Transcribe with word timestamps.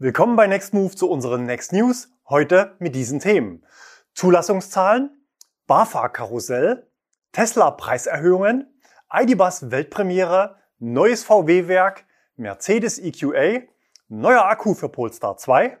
Willkommen 0.00 0.36
bei 0.36 0.46
Next 0.46 0.74
Move 0.74 0.94
zu 0.94 1.10
unseren 1.10 1.42
Next 1.42 1.72
News. 1.72 2.08
Heute 2.28 2.76
mit 2.78 2.94
diesen 2.94 3.18
Themen. 3.18 3.66
Zulassungszahlen, 4.14 5.26
BAFA-Karussell, 5.66 6.88
Tesla-Preiserhöhungen, 7.32 8.80
IDBus 9.12 9.72
Weltpremiere, 9.72 10.54
neues 10.78 11.24
VW-Werk, 11.24 12.06
Mercedes 12.36 13.00
EQA, 13.00 13.62
neuer 14.06 14.44
Akku 14.44 14.74
für 14.74 14.88
Polestar 14.88 15.36
2, 15.36 15.76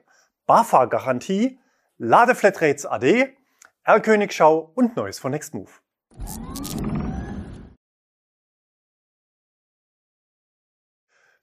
BAFA-Garantie, 0.46 1.60
Ladeflatrates 1.98 2.86
AD, 2.86 3.36
R-Königschau 3.84 4.72
und 4.74 4.96
Neues 4.96 5.20
von 5.20 5.30
Nextmove. 5.30 5.80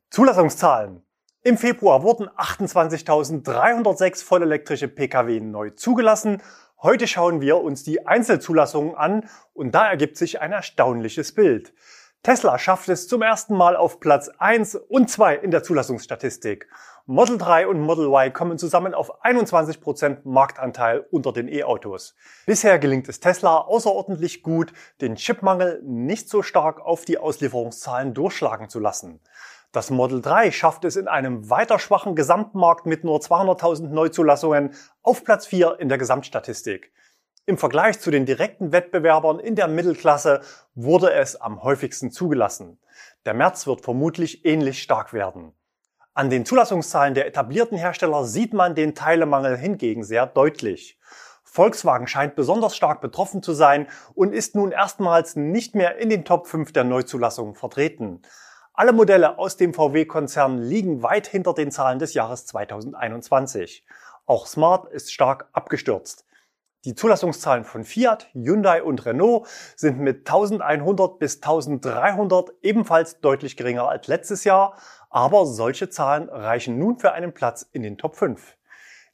Zulassungszahlen. 0.10 1.05
Im 1.48 1.60
Februar 1.60 2.02
wurden 2.02 2.28
28.306 2.28 4.26
vollelektrische 4.26 4.88
Pkw 4.88 5.42
neu 5.42 5.70
zugelassen. 5.70 6.42
Heute 6.82 7.06
schauen 7.06 7.40
wir 7.40 7.62
uns 7.62 7.84
die 7.84 8.08
Einzelzulassungen 8.08 8.96
an 8.96 9.30
und 9.54 9.76
da 9.76 9.88
ergibt 9.88 10.18
sich 10.18 10.42
ein 10.42 10.52
erstaunliches 10.52 11.36
Bild. 11.36 11.72
Tesla 12.24 12.58
schafft 12.58 12.90
es 12.90 13.08
zum 13.08 13.22
ersten 13.22 13.56
Mal 13.56 13.76
auf 13.76 14.00
Platz 14.00 14.32
1 14.40 14.74
und 14.74 15.08
2 15.12 15.36
in 15.36 15.52
der 15.52 15.62
Zulassungsstatistik. 15.62 16.68
Model 17.06 17.38
3 17.38 17.68
und 17.68 17.80
Model 17.80 18.08
Y 18.08 18.34
kommen 18.34 18.58
zusammen 18.58 18.96
auf 18.96 19.24
21% 19.24 20.22
Marktanteil 20.24 21.06
unter 21.12 21.32
den 21.32 21.48
E-Autos. 21.48 22.16
Bisher 22.48 22.80
gelingt 22.80 23.08
es 23.10 23.20
Tesla 23.20 23.60
außerordentlich 23.60 24.42
gut, 24.42 24.74
den 25.02 25.14
Chipmangel 25.14 25.84
nicht 25.84 26.28
so 26.28 26.42
stark 26.42 26.82
auf 26.82 27.06
die 27.06 27.20
Auslieferungszahlen 27.20 28.16
durchschlagen 28.16 28.70
zu 28.70 28.80
lassen. 28.80 29.20
Das 29.76 29.90
Model 29.90 30.22
3 30.22 30.52
schafft 30.52 30.86
es 30.86 30.96
in 30.96 31.10
einem 31.10 31.50
weiter 31.50 31.80
schwachen 31.80 32.16
Gesamtmarkt 32.16 32.86
mit 32.86 33.04
nur 33.04 33.20
200.000 33.20 33.90
Neuzulassungen 33.90 34.74
auf 35.04 35.26
Platz 35.26 35.48
4 35.48 35.82
in 35.82 35.90
der 35.90 35.98
Gesamtstatistik. 35.98 36.94
Im 37.46 37.58
Vergleich 37.58 38.00
zu 38.00 38.10
den 38.10 38.26
direkten 38.26 38.72
Wettbewerbern 38.72 39.38
in 39.38 39.56
der 39.56 39.68
Mittelklasse 39.68 40.40
wurde 40.76 41.12
es 41.12 41.36
am 41.36 41.62
häufigsten 41.62 42.10
zugelassen. 42.10 42.80
Der 43.26 43.34
März 43.34 43.68
wird 43.68 43.82
vermutlich 43.82 44.46
ähnlich 44.46 44.82
stark 44.82 45.12
werden. 45.12 45.52
An 46.14 46.30
den 46.30 46.46
Zulassungszahlen 46.46 47.14
der 47.14 47.28
etablierten 47.28 47.78
Hersteller 47.78 48.24
sieht 48.24 48.54
man 48.54 48.76
den 48.76 48.96
Teilemangel 48.96 49.58
hingegen 49.58 50.06
sehr 50.06 50.26
deutlich. 50.26 50.98
Volkswagen 51.44 52.08
scheint 52.08 52.38
besonders 52.38 52.78
stark 52.78 53.02
betroffen 53.02 53.44
zu 53.44 53.52
sein 53.52 53.88
und 54.14 54.34
ist 54.34 54.56
nun 54.56 54.72
erstmals 54.72 55.36
nicht 55.36 55.76
mehr 55.76 55.98
in 55.98 56.10
den 56.10 56.24
Top 56.24 56.48
5 56.48 56.72
der 56.72 56.86
Neuzulassungen 56.86 57.56
vertreten. 57.56 58.22
Alle 58.78 58.92
Modelle 58.92 59.40
aus 59.40 59.56
dem 59.56 59.74
VW-Konzern 59.74 60.58
liegen 60.58 61.02
weit 61.02 61.28
hinter 61.28 61.54
den 61.54 61.72
Zahlen 61.72 61.98
des 61.98 62.14
Jahres 62.14 62.46
2021. 62.48 63.86
Auch 64.26 64.48
Smart 64.48 64.92
ist 64.92 65.14
stark 65.14 65.48
abgestürzt. 65.54 66.26
Die 66.84 66.94
Zulassungszahlen 66.94 67.64
von 67.64 67.86
Fiat, 67.86 68.28
Hyundai 68.34 68.84
und 68.84 69.06
Renault 69.06 69.48
sind 69.78 70.00
mit 70.00 70.28
1100 70.30 71.20
bis 71.20 71.38
1300 71.38 72.52
ebenfalls 72.64 73.22
deutlich 73.22 73.56
geringer 73.56 73.88
als 73.88 74.08
letztes 74.08 74.44
Jahr, 74.44 74.76
aber 75.10 75.46
solche 75.46 75.90
Zahlen 75.90 76.28
reichen 76.28 76.78
nun 76.78 77.00
für 77.00 77.14
einen 77.14 77.34
Platz 77.34 77.66
in 77.72 77.82
den 77.82 77.98
Top 77.98 78.18
5. 78.18 78.58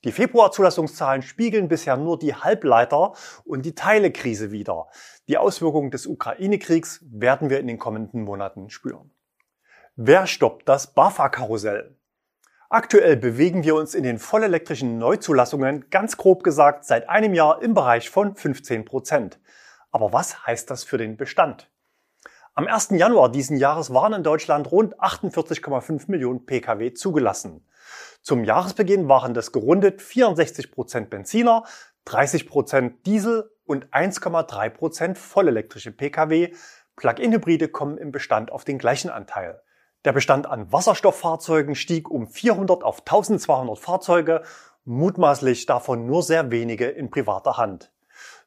Die 0.06 0.12
Februar-Zulassungszahlen 0.12 1.22
spiegeln 1.22 1.68
bisher 1.68 1.98
nur 1.98 2.18
die 2.18 2.34
Halbleiter 2.34 3.14
und 3.46 3.64
die 3.64 3.75
Teilekrise 3.75 4.50
wider. 4.50 4.88
Die 5.28 5.38
Auswirkungen 5.38 5.92
des 5.92 6.08
Ukraine-Kriegs 6.08 7.06
werden 7.12 7.52
wir 7.52 7.59
in 7.59 7.68
den 7.68 7.78
kommenden 7.78 8.23
Monaten 8.23 8.72
spüren. 8.72 9.12
Wer 9.97 10.25
stoppt 10.25 10.70
das 10.70 10.94
BAFA-Karussell? 10.94 11.97
Aktuell 12.70 13.17
bewegen 13.17 13.66
wir 13.66 13.75
uns 13.75 13.94
in 13.94 14.03
den 14.03 14.20
vollelektrischen 14.20 14.97
Neuzulassungen 14.97 15.89
ganz 15.89 16.16
grob 16.16 16.45
gesagt 16.45 16.86
seit 16.86 17.09
einem 17.09 17.34
Jahr 17.34 17.61
im 17.61 17.73
Bereich 17.73 18.09
von 18.09 18.34
15 18.34 18.86
Prozent. 18.86 19.42
Aber 19.92 20.14
was 20.14 20.47
heißt 20.47 20.72
das 20.72 20.86
für 20.86 20.97
den 20.97 21.17
Bestand? 21.17 21.69
Am 22.53 22.68
1. 22.68 22.91
Januar 22.91 23.34
diesen 23.34 23.57
Jahres 23.57 23.94
waren 23.94 24.13
in 24.13 24.24
Deutschland 24.24 24.72
rund 24.72 24.97
48,5 24.97 26.09
Millionen 26.09 26.46
Pkw 26.46 26.94
zugelassen. 26.94 27.68
Zum 28.22 28.46
Jahresbeginn 28.46 29.09
waren 29.09 29.34
das 29.34 29.52
gerundet 29.52 30.02
64 30.02 30.72
Prozent 30.72 31.09
Benziner, 31.09 31.66
30 32.06 32.47
Prozent 32.47 33.06
Diesel 33.06 33.52
und 33.66 33.90
1,3 33.90 34.69
Prozent 34.69 35.18
vollelektrische 35.18 35.91
Pkw. 35.91 36.53
Plug-in-Hybride 36.96 37.68
kommen 37.68 37.97
im 37.97 38.13
Bestand 38.13 38.53
auf 38.53 38.63
den 38.63 38.78
gleichen 38.78 39.09
Anteil. 39.09 39.62
Der 40.03 40.13
Bestand 40.13 40.47
an 40.47 40.72
Wasserstofffahrzeugen 40.72 41.75
stieg 41.75 42.09
um 42.09 42.28
400 42.28 42.84
auf 42.84 43.01
1200 43.01 43.78
Fahrzeuge, 43.78 44.41
mutmaßlich 44.84 45.67
davon 45.67 46.07
nur 46.07 46.23
sehr 46.23 46.50
wenige 46.50 46.88
in 46.88 47.12
privater 47.12 47.57
Hand. 47.57 47.91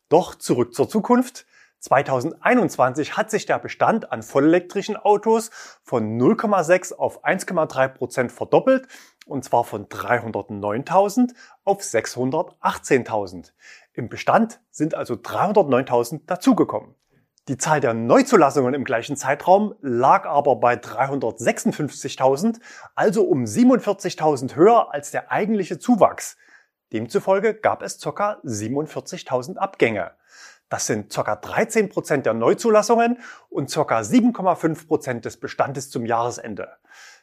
Doch 0.08 0.34
zurück 0.34 0.74
zur 0.74 0.88
Zukunft. 0.88 1.46
2021 1.78 3.16
hat 3.16 3.30
sich 3.30 3.46
der 3.46 3.58
Bestand 3.58 4.10
an 4.10 4.22
vollelektrischen 4.22 4.96
Autos 4.96 5.50
von 5.82 6.18
0,6 6.18 6.94
auf 6.94 7.24
1,3 7.24 7.88
Prozent 7.88 8.32
verdoppelt 8.32 8.88
und 9.26 9.44
zwar 9.44 9.64
von 9.64 9.86
309.000 9.86 11.34
auf 11.62 11.82
618.000. 11.82 13.52
Im 13.92 14.08
Bestand 14.08 14.60
sind 14.70 14.94
also 14.94 15.14
309.000 15.14 16.22
dazugekommen. 16.26 16.94
Die 17.46 17.58
Zahl 17.58 17.80
der 17.80 17.92
Neuzulassungen 17.92 18.72
im 18.72 18.84
gleichen 18.84 19.18
Zeitraum 19.18 19.74
lag 19.82 20.24
aber 20.24 20.56
bei 20.56 20.76
356.000, 20.76 22.58
also 22.94 23.24
um 23.24 23.44
47.000 23.44 24.56
höher 24.56 24.94
als 24.94 25.10
der 25.10 25.30
eigentliche 25.30 25.78
Zuwachs. 25.78 26.38
Demzufolge 26.94 27.52
gab 27.52 27.82
es 27.82 28.00
ca. 28.00 28.38
47.000 28.44 29.56
Abgänge. 29.58 30.12
Das 30.70 30.86
sind 30.86 31.12
ca. 31.12 31.36
13 31.36 31.90
Prozent 31.90 32.24
der 32.24 32.32
Neuzulassungen 32.32 33.18
und 33.50 33.70
ca. 33.70 34.00
7,5 34.00 34.86
Prozent 34.86 35.24
des 35.26 35.38
Bestandes 35.38 35.90
zum 35.90 36.06
Jahresende. 36.06 36.70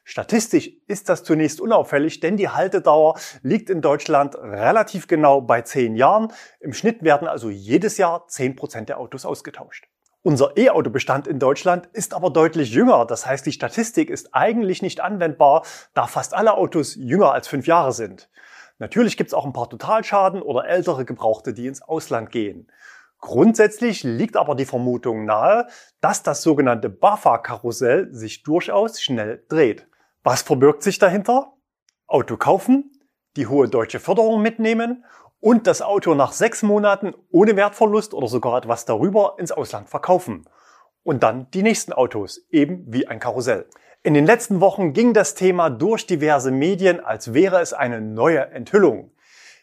Statistisch 0.03 0.69
ist 0.85 1.09
das 1.09 1.23
zunächst 1.23 1.59
unauffällig, 1.59 2.19
denn 2.19 2.37
die 2.37 2.49
Haltedauer 2.49 3.19
liegt 3.41 3.71
in 3.71 3.81
Deutschland 3.81 4.35
relativ 4.35 5.07
genau 5.07 5.41
bei 5.41 5.63
10 5.63 5.95
Jahren. 5.95 6.31
Im 6.59 6.73
Schnitt 6.73 7.01
werden 7.01 7.27
also 7.27 7.49
jedes 7.49 7.97
Jahr 7.97 8.27
10 8.27 8.55
Prozent 8.55 8.89
der 8.89 8.99
Autos 8.99 9.25
ausgetauscht. 9.25 9.87
Unser 10.23 10.55
E-Auto-Bestand 10.55 11.25
in 11.25 11.39
Deutschland 11.39 11.89
ist 11.93 12.13
aber 12.13 12.29
deutlich 12.29 12.71
jünger. 12.71 13.05
Das 13.05 13.25
heißt, 13.25 13.43
die 13.43 13.51
Statistik 13.51 14.11
ist 14.11 14.35
eigentlich 14.35 14.83
nicht 14.83 14.99
anwendbar, 14.99 15.63
da 15.95 16.05
fast 16.05 16.35
alle 16.35 16.53
Autos 16.53 16.93
jünger 16.93 17.31
als 17.31 17.47
fünf 17.47 17.65
Jahre 17.65 17.91
sind. 17.91 18.29
Natürlich 18.77 19.17
gibt 19.17 19.29
es 19.29 19.33
auch 19.33 19.45
ein 19.45 19.53
paar 19.53 19.69
Totalschaden 19.69 20.43
oder 20.43 20.67
ältere 20.67 21.05
Gebrauchte, 21.05 21.55
die 21.55 21.65
ins 21.65 21.81
Ausland 21.81 22.29
gehen. 22.29 22.71
Grundsätzlich 23.17 24.03
liegt 24.03 24.37
aber 24.37 24.53
die 24.53 24.65
Vermutung 24.65 25.25
nahe, 25.25 25.67
dass 26.01 26.21
das 26.21 26.43
sogenannte 26.43 26.89
BAFA-Karussell 26.89 28.13
sich 28.13 28.43
durchaus 28.43 29.01
schnell 29.01 29.43
dreht. 29.49 29.87
Was 30.23 30.43
verbirgt 30.43 30.83
sich 30.83 30.99
dahinter? 30.99 31.53
Auto 32.05 32.37
kaufen, 32.37 32.91
die 33.37 33.47
hohe 33.47 33.67
deutsche 33.67 33.99
Förderung 33.99 34.43
mitnehmen 34.43 35.03
und 35.41 35.67
das 35.67 35.81
Auto 35.81 36.13
nach 36.15 36.31
sechs 36.31 36.63
Monaten 36.63 37.13
ohne 37.31 37.57
Wertverlust 37.57 38.13
oder 38.13 38.27
sogar 38.27 38.57
etwas 38.57 38.85
darüber 38.85 39.35
ins 39.37 39.51
Ausland 39.51 39.89
verkaufen. 39.89 40.45
Und 41.03 41.23
dann 41.23 41.49
die 41.51 41.63
nächsten 41.63 41.91
Autos, 41.91 42.45
eben 42.51 42.85
wie 42.87 43.07
ein 43.07 43.19
Karussell. 43.19 43.67
In 44.03 44.13
den 44.13 44.25
letzten 44.25 44.61
Wochen 44.61 44.93
ging 44.93 45.13
das 45.13 45.33
Thema 45.33 45.69
durch 45.69 46.05
diverse 46.05 46.51
Medien, 46.51 46.99
als 46.99 47.33
wäre 47.33 47.59
es 47.59 47.73
eine 47.73 48.01
neue 48.01 48.51
Enthüllung. 48.51 49.11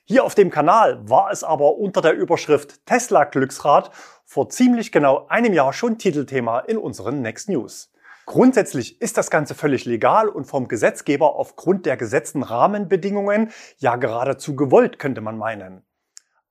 Hier 0.04 0.24
auf 0.24 0.34
dem 0.34 0.50
Kanal 0.50 1.08
war 1.08 1.30
es 1.30 1.44
aber 1.44 1.76
unter 1.76 2.00
der 2.00 2.14
Überschrift 2.14 2.84
Tesla 2.86 3.24
Glücksrad 3.24 3.90
vor 4.24 4.48
ziemlich 4.48 4.90
genau 4.90 5.26
einem 5.28 5.52
Jahr 5.52 5.72
schon 5.72 5.98
Titelthema 5.98 6.60
in 6.60 6.76
unseren 6.76 7.22
Next 7.22 7.48
News. 7.48 7.92
Grundsätzlich 8.28 9.00
ist 9.00 9.16
das 9.16 9.30
Ganze 9.30 9.54
völlig 9.54 9.86
legal 9.86 10.28
und 10.28 10.44
vom 10.44 10.68
Gesetzgeber 10.68 11.36
aufgrund 11.36 11.86
der 11.86 11.96
gesetzten 11.96 12.42
Rahmenbedingungen 12.42 13.50
ja 13.78 13.96
geradezu 13.96 14.54
gewollt, 14.54 14.98
könnte 14.98 15.22
man 15.22 15.38
meinen. 15.38 15.82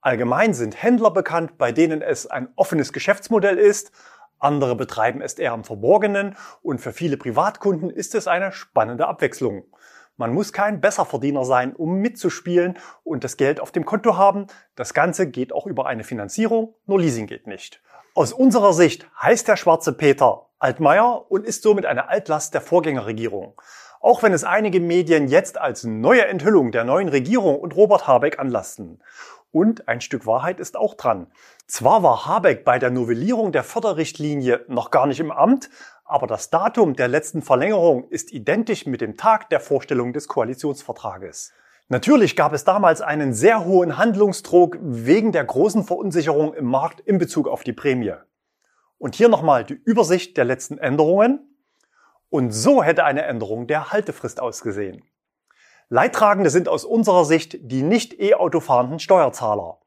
Allgemein 0.02 0.56
sind 0.56 0.82
Händler 0.82 1.12
bekannt, 1.12 1.60
bei 1.60 1.72
denen 1.72 2.02
es 2.02 2.26
ein 2.26 2.50
offenes 2.56 2.94
Geschäftsmodell 2.94 3.60
ist, 3.60 3.92
andere 4.40 4.76
betreiben 4.76 5.22
es 5.22 5.36
eher 5.36 5.54
im 5.54 5.64
Verborgenen 5.64 6.36
und 6.64 6.82
für 6.82 6.94
viele 6.94 7.16
Privatkunden 7.16 7.92
ist 7.92 8.16
es 8.16 8.28
eine 8.28 8.52
spannende 8.52 9.08
Abwechslung. 9.08 9.66
Man 10.16 10.34
muss 10.34 10.54
kein 10.54 10.82
Besserverdiener 10.82 11.46
sein, 11.46 11.76
um 11.76 12.00
mitzuspielen 12.00 12.80
und 13.04 13.24
das 13.24 13.38
Geld 13.38 13.60
auf 13.60 13.72
dem 13.72 13.86
Konto 13.86 14.18
haben. 14.18 14.48
Das 14.74 14.96
Ganze 14.96 15.30
geht 15.30 15.54
auch 15.54 15.68
über 15.68 15.86
eine 15.86 16.04
Finanzierung, 16.04 16.74
nur 16.88 17.00
Leasing 17.00 17.28
geht 17.28 17.46
nicht. 17.46 17.84
Aus 18.18 18.34
unserer 18.34 18.74
Sicht 18.74 19.08
heißt 19.22 19.48
der 19.48 19.58
schwarze 19.58 19.94
Peter 19.94 20.48
Altmaier 20.58 21.30
und 21.30 21.46
ist 21.46 21.62
somit 21.62 21.86
eine 21.86 22.10
Altlast 22.10 22.52
der 22.56 22.62
Vorgängerregierung. 22.62 23.62
Auch 24.02 24.24
wenn 24.24 24.34
es 24.34 24.44
einige 24.44 24.80
Medien 24.80 25.28
jetzt 25.28 25.60
als 25.60 25.84
neue 25.84 26.26
Enthüllung 26.26 26.72
der 26.72 26.84
neuen 26.84 27.10
Regierung 27.10 27.60
und 27.60 27.76
Robert 27.76 28.08
Habeck 28.08 28.40
anlasten. 28.40 29.04
Und 29.52 29.88
ein 29.88 30.02
Stück 30.02 30.26
Wahrheit 30.26 30.60
ist 30.60 30.78
auch 30.78 30.96
dran. 30.96 31.28
Zwar 31.68 32.02
war 32.02 32.26
Habeck 32.26 32.66
bei 32.66 32.80
der 32.80 32.90
Novellierung 32.90 33.52
der 33.52 33.64
Förderrichtlinie 33.64 34.66
noch 34.68 34.90
gar 34.90 35.06
nicht 35.06 35.20
im 35.20 35.32
Amt, 35.32 35.70
aber 36.04 36.26
das 36.26 36.50
Datum 36.50 36.96
der 36.96 37.10
letzten 37.10 37.44
Verlängerung 37.44 38.10
ist 38.10 38.34
identisch 38.34 38.88
mit 38.88 39.02
dem 39.02 39.16
Tag 39.16 39.48
der 39.52 39.60
Vorstellung 39.60 40.12
des 40.14 40.28
Koalitionsvertrages. 40.28 41.54
Natürlich 41.90 42.36
gab 42.36 42.52
es 42.52 42.66
damals 42.66 43.02
einen 43.02 43.34
sehr 43.34 43.64
hohen 43.64 43.98
Handlungsdruck 43.98 44.78
wegen 44.82 45.32
der 45.32 45.46
großen 45.46 45.86
Verunsicherung 45.86 46.54
im 46.54 46.66
Markt 46.66 47.00
in 47.00 47.18
Bezug 47.18 47.48
auf 47.48 47.64
die 47.64 47.72
Prämie. 47.72 48.14
Und 48.98 49.16
hier 49.16 49.30
nochmal 49.30 49.64
die 49.64 49.80
Übersicht 49.86 50.36
der 50.36 50.44
letzten 50.44 50.78
Änderungen. 50.78 51.40
Und 52.30 52.52
so 52.52 52.84
hätte 52.84 53.06
eine 53.06 53.24
Änderung 53.24 53.68
der 53.68 53.94
Haltefrist 53.94 54.42
ausgesehen. 54.42 55.02
Leidtragende 55.88 56.50
sind 56.50 56.68
aus 56.68 56.84
unserer 56.84 57.24
Sicht 57.24 57.58
die 57.62 57.84
nicht 57.84 58.20
E-Auto 58.20 58.60
fahrenden 58.60 59.00
Steuerzahler. 59.00 59.80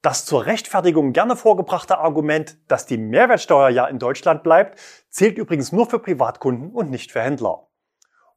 Das 0.00 0.24
zur 0.24 0.46
Rechtfertigung 0.46 1.12
gerne 1.12 1.36
vorgebrachte 1.36 1.98
Argument, 1.98 2.56
dass 2.68 2.86
die 2.86 2.96
Mehrwertsteuer 2.96 3.68
ja 3.68 3.86
in 3.86 3.98
Deutschland 3.98 4.42
bleibt, 4.42 4.80
zählt 5.10 5.36
übrigens 5.36 5.72
nur 5.72 5.90
für 5.90 5.98
Privatkunden 5.98 6.70
und 6.70 6.88
nicht 6.88 7.12
für 7.12 7.20
Händler. 7.20 7.67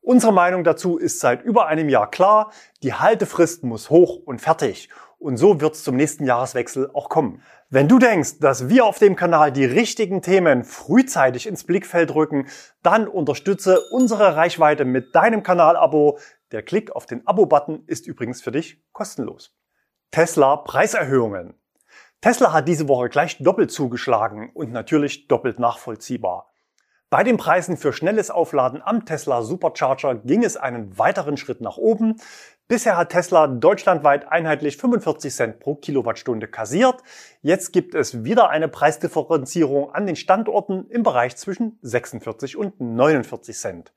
Unsere 0.02 0.34
Meinung 0.34 0.64
dazu 0.64 0.98
ist 0.98 1.20
seit 1.20 1.44
über 1.44 1.68
einem 1.68 1.88
Jahr 1.88 2.10
klar, 2.10 2.52
die 2.82 2.96
Haltefrist 2.96 3.64
muss 3.64 3.92
hoch 3.92 4.18
und 4.26 4.42
fertig. 4.42 4.90
Und 5.20 5.38
so 5.38 5.62
wird 5.62 5.76
es 5.76 5.84
zum 5.84 5.96
nächsten 5.96 6.26
Jahreswechsel 6.26 6.90
auch 6.96 7.08
kommen. 7.08 7.44
Wenn 7.70 7.88
du 7.88 8.00
denkst, 8.00 8.40
dass 8.40 8.68
wir 8.68 8.86
auf 8.86 8.98
dem 8.98 9.16
Kanal 9.16 9.52
die 9.52 9.66
richtigen 9.66 10.24
Themen 10.24 10.64
frühzeitig 10.64 11.46
ins 11.46 11.64
Blickfeld 11.64 12.16
rücken, 12.16 12.48
dann 12.82 13.08
unterstütze 13.08 13.80
unsere 13.92 14.36
Reichweite 14.36 14.86
mit 14.86 15.14
deinem 15.14 15.44
Kanalabo. 15.44 16.18
Der 16.52 16.64
Klick 16.64 16.92
auf 16.96 17.06
den 17.06 17.26
Abo-Button 17.28 17.84
ist 17.86 18.08
übrigens 18.08 18.42
für 18.42 18.52
dich 18.52 18.84
kostenlos. 18.94 19.56
Tesla 20.10 20.58
Preiserhöhungen. 20.58 21.54
Tesla 22.22 22.52
hat 22.52 22.68
diese 22.68 22.88
Woche 22.88 23.10
gleich 23.10 23.38
doppelt 23.38 23.72
zugeschlagen 23.72 24.50
und 24.56 24.72
natürlich 24.72 25.28
doppelt 25.28 25.60
nachvollziehbar. 25.60 26.51
Bei 27.12 27.26
den 27.26 27.36
Preisen 27.36 27.76
für 27.76 27.92
schnelles 27.92 28.32
Aufladen 28.32 28.82
am 28.82 29.04
Tesla 29.04 29.42
Supercharger 29.42 30.16
ging 30.16 30.46
es 30.46 30.56
einen 30.56 30.98
weiteren 30.98 31.36
Schritt 31.36 31.60
nach 31.60 31.76
oben. 31.76 32.16
Bisher 32.70 32.96
hat 32.96 33.10
Tesla 33.10 33.48
deutschlandweit 33.48 34.32
einheitlich 34.32 34.78
45 34.78 35.34
Cent 35.34 35.60
pro 35.60 35.76
Kilowattstunde 35.76 36.48
kassiert. 36.48 37.04
Jetzt 37.42 37.74
gibt 37.74 37.96
es 37.96 38.24
wieder 38.24 38.50
eine 38.50 38.70
Preisdifferenzierung 38.70 39.94
an 39.94 40.08
den 40.08 40.16
Standorten 40.16 40.90
im 40.90 41.04
Bereich 41.04 41.36
zwischen 41.36 41.78
46 41.82 42.56
und 42.56 42.80
49 42.80 43.58
Cent. 43.58 43.92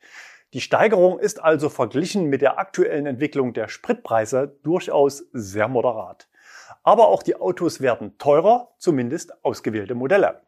Die 0.52 0.60
Steigerung 0.60 1.20
ist 1.20 1.40
also 1.40 1.68
verglichen 1.68 2.24
mit 2.24 2.42
der 2.42 2.58
aktuellen 2.58 3.06
Entwicklung 3.06 3.52
der 3.52 3.68
Spritpreise 3.68 4.56
durchaus 4.64 5.22
sehr 5.32 5.68
moderat. 5.68 6.26
Aber 6.82 7.06
auch 7.06 7.22
die 7.22 7.36
Autos 7.36 7.80
werden 7.80 8.18
teurer, 8.18 8.72
zumindest 8.78 9.44
ausgewählte 9.44 9.94
Modelle. 9.94 10.40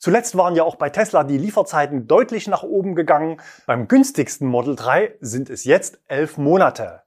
Zuletzt 0.00 0.34
waren 0.34 0.54
ja 0.56 0.62
auch 0.62 0.76
bei 0.76 0.88
Tesla 0.88 1.24
die 1.24 1.36
Lieferzeiten 1.36 2.06
deutlich 2.06 2.48
nach 2.48 2.62
oben 2.62 2.94
gegangen. 2.94 3.38
Beim 3.66 3.86
günstigsten 3.86 4.48
Model 4.48 4.74
3 4.74 5.16
sind 5.20 5.50
es 5.50 5.64
jetzt 5.64 6.00
elf 6.08 6.38
Monate. 6.38 7.02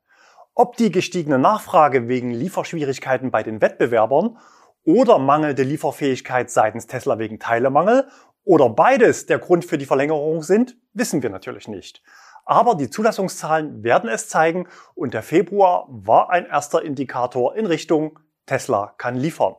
Ob 0.53 0.77
die 0.77 0.91
gestiegene 0.91 1.39
Nachfrage 1.39 2.07
wegen 2.07 2.29
Lieferschwierigkeiten 2.29 3.31
bei 3.31 3.41
den 3.41 3.61
Wettbewerbern 3.61 4.37
oder 4.85 5.17
mangelnde 5.17 5.63
Lieferfähigkeit 5.63 6.51
seitens 6.51 6.85
Tesla 6.85 7.17
wegen 7.17 7.39
Teilemangel 7.39 8.07
oder 8.43 8.69
beides 8.69 9.25
der 9.25 9.39
Grund 9.39 9.65
für 9.65 9.79
die 9.79 9.87
Verlängerung 9.87 10.43
sind, 10.43 10.77
wissen 10.93 11.23
wir 11.23 11.31
natürlich 11.31 11.67
nicht. 11.67 12.03
Aber 12.45 12.75
die 12.75 12.91
Zulassungszahlen 12.91 13.83
werden 13.83 14.07
es 14.07 14.29
zeigen 14.29 14.67
und 14.93 15.15
der 15.15 15.23
Februar 15.23 15.87
war 15.89 16.29
ein 16.29 16.45
erster 16.45 16.83
Indikator 16.83 17.55
in 17.55 17.65
Richtung 17.65 18.19
Tesla 18.45 18.93
kann 18.99 19.15
liefern. 19.15 19.55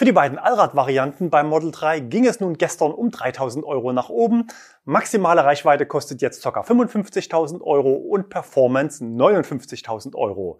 Für 0.00 0.06
die 0.06 0.12
beiden 0.12 0.38
Allrad-Varianten 0.38 1.28
beim 1.28 1.46
Model 1.46 1.72
3 1.72 2.00
ging 2.00 2.26
es 2.26 2.40
nun 2.40 2.56
gestern 2.56 2.90
um 2.90 3.10
3000 3.10 3.66
Euro 3.66 3.92
nach 3.92 4.08
oben. 4.08 4.46
Maximale 4.86 5.44
Reichweite 5.44 5.84
kostet 5.84 6.22
jetzt 6.22 6.42
ca. 6.42 6.48
55.000 6.48 7.60
Euro 7.60 7.92
und 7.92 8.30
Performance 8.30 9.04
59.000 9.04 10.14
Euro. 10.14 10.58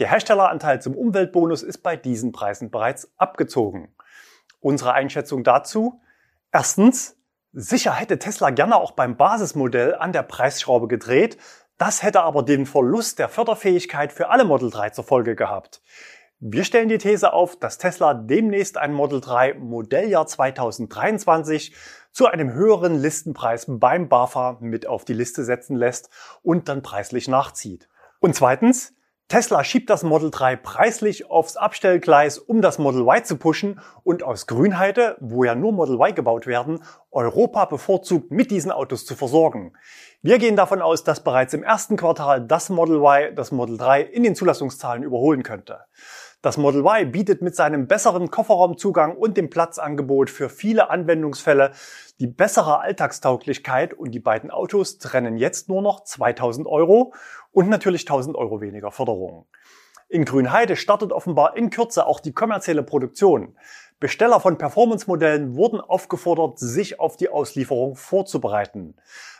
Der 0.00 0.10
Herstelleranteil 0.10 0.82
zum 0.82 0.94
Umweltbonus 0.94 1.62
ist 1.62 1.78
bei 1.78 1.96
diesen 1.96 2.32
Preisen 2.32 2.70
bereits 2.70 3.10
abgezogen. 3.16 3.88
Unsere 4.60 4.92
Einschätzung 4.92 5.44
dazu? 5.44 6.02
Erstens, 6.52 7.16
sicher 7.54 7.94
hätte 7.94 8.18
Tesla 8.18 8.50
gerne 8.50 8.76
auch 8.76 8.90
beim 8.90 9.16
Basismodell 9.16 9.94
an 9.94 10.12
der 10.12 10.24
Preisschraube 10.24 10.88
gedreht. 10.88 11.38
Das 11.78 12.02
hätte 12.02 12.20
aber 12.20 12.42
den 12.42 12.66
Verlust 12.66 13.18
der 13.18 13.30
Förderfähigkeit 13.30 14.12
für 14.12 14.28
alle 14.28 14.44
Model 14.44 14.70
3 14.70 14.90
zur 14.90 15.04
Folge 15.04 15.34
gehabt. 15.36 15.80
Wir 16.46 16.64
stellen 16.64 16.90
die 16.90 16.98
These 16.98 17.32
auf, 17.32 17.58
dass 17.58 17.78
Tesla 17.78 18.12
demnächst 18.12 18.76
ein 18.76 18.92
Model 18.92 19.22
3 19.22 19.54
Modelljahr 19.54 20.26
2023 20.26 21.74
zu 22.12 22.26
einem 22.26 22.52
höheren 22.52 23.00
Listenpreis 23.00 23.64
beim 23.66 24.10
BAFA 24.10 24.58
mit 24.60 24.86
auf 24.86 25.06
die 25.06 25.14
Liste 25.14 25.42
setzen 25.42 25.74
lässt 25.74 26.10
und 26.42 26.68
dann 26.68 26.82
preislich 26.82 27.28
nachzieht. 27.28 27.88
Und 28.20 28.34
zweitens, 28.34 28.93
Tesla 29.28 29.64
schiebt 29.64 29.88
das 29.88 30.02
Model 30.02 30.30
3 30.30 30.56
preislich 30.56 31.30
aufs 31.30 31.56
Abstellgleis, 31.56 32.38
um 32.38 32.60
das 32.60 32.78
Model 32.78 33.00
Y 33.02 33.24
zu 33.24 33.36
pushen 33.36 33.80
und 34.02 34.22
aus 34.22 34.46
Grünheide, 34.46 35.16
wo 35.18 35.44
ja 35.44 35.54
nur 35.54 35.72
Model 35.72 35.94
Y 35.94 36.14
gebaut 36.14 36.46
werden, 36.46 36.82
Europa 37.10 37.64
bevorzugt 37.64 38.30
mit 38.30 38.50
diesen 38.50 38.70
Autos 38.70 39.06
zu 39.06 39.16
versorgen. 39.16 39.72
Wir 40.20 40.38
gehen 40.38 40.56
davon 40.56 40.82
aus, 40.82 41.04
dass 41.04 41.24
bereits 41.24 41.54
im 41.54 41.62
ersten 41.62 41.96
Quartal 41.96 42.46
das 42.46 42.68
Model 42.68 42.96
Y 42.96 43.34
das 43.34 43.50
Model 43.50 43.78
3 43.78 44.02
in 44.02 44.24
den 44.24 44.34
Zulassungszahlen 44.34 45.02
überholen 45.02 45.42
könnte. 45.42 45.80
Das 46.44 46.58
Model 46.58 46.82
Y 46.82 47.10
bietet 47.10 47.40
mit 47.40 47.56
seinem 47.56 47.86
besseren 47.86 48.30
Kofferraumzugang 48.30 49.16
und 49.16 49.38
dem 49.38 49.48
Platzangebot 49.48 50.28
für 50.28 50.50
viele 50.50 50.90
Anwendungsfälle 50.90 51.72
die 52.20 52.26
bessere 52.26 52.80
Alltagstauglichkeit 52.80 53.94
und 53.94 54.10
die 54.10 54.20
beiden 54.20 54.50
Autos 54.50 54.98
trennen 54.98 55.38
jetzt 55.38 55.70
nur 55.70 55.80
noch 55.80 56.04
2000 56.04 56.66
Euro 56.66 57.14
und 57.54 57.68
natürlich 57.68 58.02
1000 58.02 58.36
Euro 58.36 58.60
weniger 58.60 58.90
Förderung. 58.90 59.46
In 60.08 60.24
Grünheide 60.24 60.76
startet 60.76 61.12
offenbar 61.12 61.56
in 61.56 61.70
Kürze 61.70 62.06
auch 62.06 62.20
die 62.20 62.32
kommerzielle 62.32 62.82
Produktion. 62.82 63.56
Besteller 64.00 64.40
von 64.40 64.58
Performance-Modellen 64.58 65.56
wurden 65.56 65.80
aufgefordert, 65.80 66.58
sich 66.58 67.00
auf 67.00 67.16
die 67.16 67.30
Auslieferung 67.30 67.96
vorzubereiten. 67.96 68.96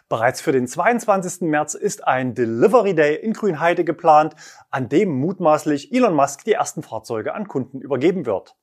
Bereits 0.08 0.40
für 0.40 0.52
den 0.52 0.66
22. 0.66 1.42
März 1.42 1.74
ist 1.74 2.06
ein 2.06 2.34
Delivery 2.34 2.94
Day 2.94 3.16
in 3.16 3.32
Grünheide 3.32 3.84
geplant, 3.84 4.34
an 4.70 4.88
dem 4.88 5.10
mutmaßlich 5.18 5.92
Elon 5.92 6.14
Musk 6.14 6.44
die 6.44 6.52
ersten 6.52 6.82
Fahrzeuge 6.82 7.34
an 7.34 7.48
Kunden 7.48 7.80
übergeben 7.80 8.26
wird. 8.26 8.54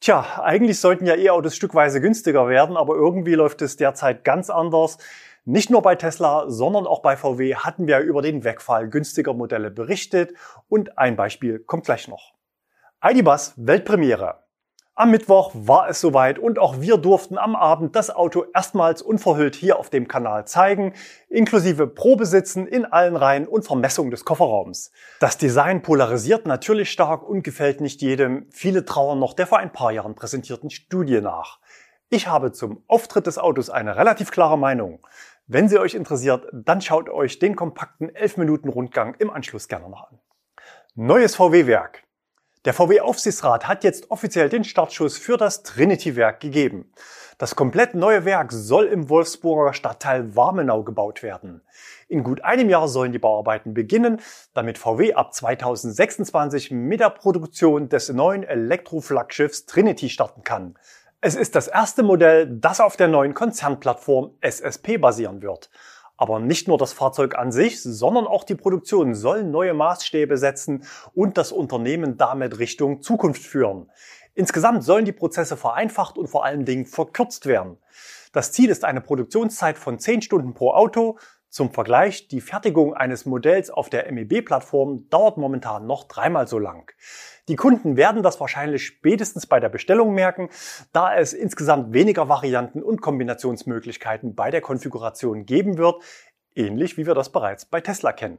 Tja, 0.00 0.40
eigentlich 0.42 0.80
sollten 0.80 1.06
ja 1.06 1.14
E-Autos 1.14 1.54
stückweise 1.54 2.00
günstiger 2.00 2.48
werden, 2.48 2.76
aber 2.76 2.96
irgendwie 2.96 3.34
läuft 3.34 3.62
es 3.62 3.76
derzeit 3.76 4.24
ganz 4.24 4.50
anders. 4.50 4.98
Nicht 5.44 5.70
nur 5.70 5.82
bei 5.82 5.96
Tesla, 5.96 6.44
sondern 6.48 6.86
auch 6.86 7.02
bei 7.02 7.16
VW 7.16 7.56
hatten 7.56 7.88
wir 7.88 7.98
über 7.98 8.22
den 8.22 8.44
Wegfall 8.44 8.88
günstiger 8.88 9.34
Modelle 9.34 9.72
berichtet 9.72 10.34
und 10.68 10.98
ein 10.98 11.16
Beispiel 11.16 11.58
kommt 11.58 11.84
gleich 11.84 12.06
noch. 12.06 12.34
ID.Buzz 13.04 13.54
Weltpremiere. 13.56 14.44
Am 14.94 15.10
Mittwoch 15.10 15.50
war 15.52 15.88
es 15.88 16.00
soweit 16.00 16.38
und 16.38 16.60
auch 16.60 16.80
wir 16.80 16.96
durften 16.96 17.38
am 17.38 17.56
Abend 17.56 17.96
das 17.96 18.10
Auto 18.10 18.44
erstmals 18.54 19.02
unverhüllt 19.02 19.56
hier 19.56 19.80
auf 19.80 19.90
dem 19.90 20.06
Kanal 20.06 20.46
zeigen, 20.46 20.92
inklusive 21.28 21.88
Probesitzen 21.88 22.68
in 22.68 22.84
allen 22.84 23.16
Reihen 23.16 23.48
und 23.48 23.64
Vermessung 23.64 24.12
des 24.12 24.24
Kofferraums. 24.24 24.92
Das 25.18 25.38
Design 25.38 25.82
polarisiert 25.82 26.46
natürlich 26.46 26.92
stark 26.92 27.28
und 27.28 27.42
gefällt 27.42 27.80
nicht 27.80 28.00
jedem. 28.00 28.46
Viele 28.52 28.84
trauern 28.84 29.18
noch 29.18 29.34
der 29.34 29.48
vor 29.48 29.58
ein 29.58 29.72
paar 29.72 29.90
Jahren 29.90 30.14
präsentierten 30.14 30.70
Studie 30.70 31.20
nach. 31.20 31.58
Ich 32.14 32.28
habe 32.28 32.52
zum 32.52 32.84
Auftritt 32.88 33.26
des 33.26 33.38
Autos 33.38 33.70
eine 33.70 33.96
relativ 33.96 34.30
klare 34.30 34.58
Meinung. 34.58 35.00
Wenn 35.54 35.68
sie 35.68 35.78
euch 35.78 35.92
interessiert, 35.92 36.48
dann 36.50 36.80
schaut 36.80 37.10
euch 37.10 37.38
den 37.38 37.56
kompakten 37.56 38.08
11 38.14 38.38
Minuten 38.38 38.70
Rundgang 38.70 39.14
im 39.18 39.28
Anschluss 39.28 39.68
gerne 39.68 39.86
noch 39.86 40.08
an. 40.08 40.18
Neues 40.94 41.36
VW-Werk. 41.36 42.04
Der 42.64 42.72
VW-Aufsichtsrat 42.72 43.68
hat 43.68 43.84
jetzt 43.84 44.10
offiziell 44.10 44.48
den 44.48 44.64
Startschuss 44.64 45.18
für 45.18 45.36
das 45.36 45.62
Trinity-Werk 45.62 46.40
gegeben. 46.40 46.90
Das 47.36 47.54
komplett 47.54 47.92
neue 47.94 48.24
Werk 48.24 48.50
soll 48.50 48.86
im 48.86 49.10
Wolfsburger 49.10 49.74
Stadtteil 49.74 50.34
Warmenau 50.34 50.84
gebaut 50.84 51.22
werden. 51.22 51.60
In 52.08 52.22
gut 52.24 52.42
einem 52.44 52.70
Jahr 52.70 52.88
sollen 52.88 53.12
die 53.12 53.18
Bauarbeiten 53.18 53.74
beginnen, 53.74 54.22
damit 54.54 54.78
VW 54.78 55.12
ab 55.12 55.34
2026 55.34 56.70
mit 56.70 57.00
der 57.00 57.10
Produktion 57.10 57.90
des 57.90 58.08
neuen 58.08 58.42
Elektroflaggschiffs 58.42 59.66
Trinity 59.66 60.08
starten 60.08 60.44
kann. 60.44 60.78
Es 61.24 61.36
ist 61.36 61.54
das 61.54 61.68
erste 61.68 62.02
Modell, 62.02 62.48
das 62.50 62.80
auf 62.80 62.96
der 62.96 63.06
neuen 63.06 63.32
Konzernplattform 63.32 64.32
SSP 64.40 64.98
basieren 64.98 65.40
wird. 65.40 65.70
Aber 66.16 66.40
nicht 66.40 66.66
nur 66.66 66.78
das 66.78 66.92
Fahrzeug 66.92 67.38
an 67.38 67.52
sich, 67.52 67.80
sondern 67.80 68.26
auch 68.26 68.42
die 68.42 68.56
Produktion 68.56 69.14
soll 69.14 69.44
neue 69.44 69.72
Maßstäbe 69.72 70.36
setzen 70.36 70.84
und 71.14 71.38
das 71.38 71.52
Unternehmen 71.52 72.16
damit 72.16 72.58
Richtung 72.58 73.02
Zukunft 73.02 73.44
führen. 73.44 73.88
Insgesamt 74.34 74.82
sollen 74.82 75.04
die 75.04 75.12
Prozesse 75.12 75.56
vereinfacht 75.56 76.18
und 76.18 76.26
vor 76.26 76.44
allen 76.44 76.64
Dingen 76.64 76.86
verkürzt 76.86 77.46
werden. 77.46 77.78
Das 78.32 78.50
Ziel 78.50 78.68
ist 78.68 78.84
eine 78.84 79.00
Produktionszeit 79.00 79.78
von 79.78 80.00
10 80.00 80.22
Stunden 80.22 80.54
pro 80.54 80.72
Auto. 80.72 81.20
Zum 81.52 81.70
Vergleich, 81.70 82.28
die 82.28 82.40
Fertigung 82.40 82.94
eines 82.94 83.26
Modells 83.26 83.68
auf 83.68 83.90
der 83.90 84.10
MEB-Plattform 84.10 85.10
dauert 85.10 85.36
momentan 85.36 85.86
noch 85.86 86.04
dreimal 86.04 86.48
so 86.48 86.58
lang. 86.58 86.90
Die 87.46 87.56
Kunden 87.56 87.98
werden 87.98 88.22
das 88.22 88.40
wahrscheinlich 88.40 88.86
spätestens 88.86 89.46
bei 89.46 89.60
der 89.60 89.68
Bestellung 89.68 90.14
merken, 90.14 90.48
da 90.94 91.14
es 91.14 91.34
insgesamt 91.34 91.92
weniger 91.92 92.30
Varianten 92.30 92.82
und 92.82 93.02
Kombinationsmöglichkeiten 93.02 94.34
bei 94.34 94.50
der 94.50 94.62
Konfiguration 94.62 95.44
geben 95.44 95.76
wird, 95.76 96.02
ähnlich 96.54 96.96
wie 96.96 97.06
wir 97.06 97.14
das 97.14 97.28
bereits 97.28 97.66
bei 97.66 97.82
Tesla 97.82 98.12
kennen. 98.12 98.38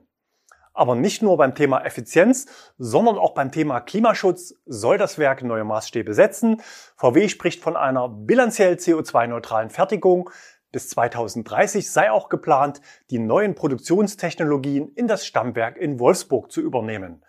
Aber 0.73 0.95
nicht 0.95 1.21
nur 1.21 1.37
beim 1.37 1.53
Thema 1.53 1.85
Effizienz, 1.85 2.47
sondern 2.79 3.19
auch 3.19 3.35
beim 3.35 3.51
Thema 3.51 3.79
Klimaschutz 3.79 4.55
soll 4.65 4.97
das 4.97 5.19
Werk 5.19 5.43
neue 5.43 5.63
Maßstäbe 5.63 6.15
setzen. 6.15 6.63
VW 6.95 7.29
spricht 7.29 7.61
von 7.61 7.75
einer 7.75 8.09
bilanziell 8.09 8.73
CO2-neutralen 8.73 9.69
Fertigung. 9.69 10.31
Bis 10.73 10.89
2030 10.89 11.89
sei 11.91 12.11
auch 12.11 12.29
geplant, 12.29 12.81
die 13.11 13.19
neuen 13.19 13.53
Produktionstechnologien 13.53 14.91
in 14.95 15.07
das 15.07 15.23
Stammwerk 15.23 15.77
in 15.77 15.99
Wolfsburg 15.99 16.51
zu 16.51 16.61
übernehmen. 16.61 17.23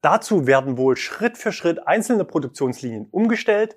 Dazu 0.00 0.48
werden 0.48 0.76
wohl 0.76 0.96
Schritt 0.96 1.38
für 1.38 1.52
Schritt 1.52 1.86
einzelne 1.86 2.24
Produktionslinien 2.24 3.06
umgestellt. 3.12 3.76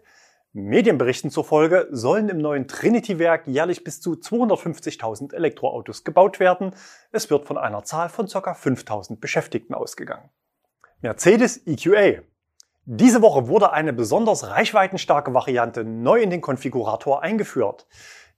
Medienberichten 0.53 1.29
zufolge 1.29 1.87
sollen 1.91 2.27
im 2.27 2.39
neuen 2.39 2.67
Trinity-Werk 2.67 3.45
jährlich 3.45 3.83
bis 3.83 4.01
zu 4.01 4.13
250.000 4.13 5.35
Elektroautos 5.35 6.03
gebaut 6.03 6.39
werden. 6.39 6.73
Es 7.11 7.29
wird 7.29 7.45
von 7.45 7.59
einer 7.59 7.83
Zahl 7.83 8.09
von 8.09 8.25
ca. 8.27 8.53
5.000 8.53 9.19
Beschäftigten 9.19 9.75
ausgegangen. 9.75 10.31
Mercedes 11.01 11.67
EQA. 11.67 12.23
Diese 12.85 13.21
Woche 13.21 13.47
wurde 13.47 13.71
eine 13.73 13.93
besonders 13.93 14.49
reichweitenstarke 14.49 15.33
Variante 15.35 15.83
neu 15.83 16.19
in 16.19 16.31
den 16.31 16.41
Konfigurator 16.41 17.21
eingeführt. 17.21 17.87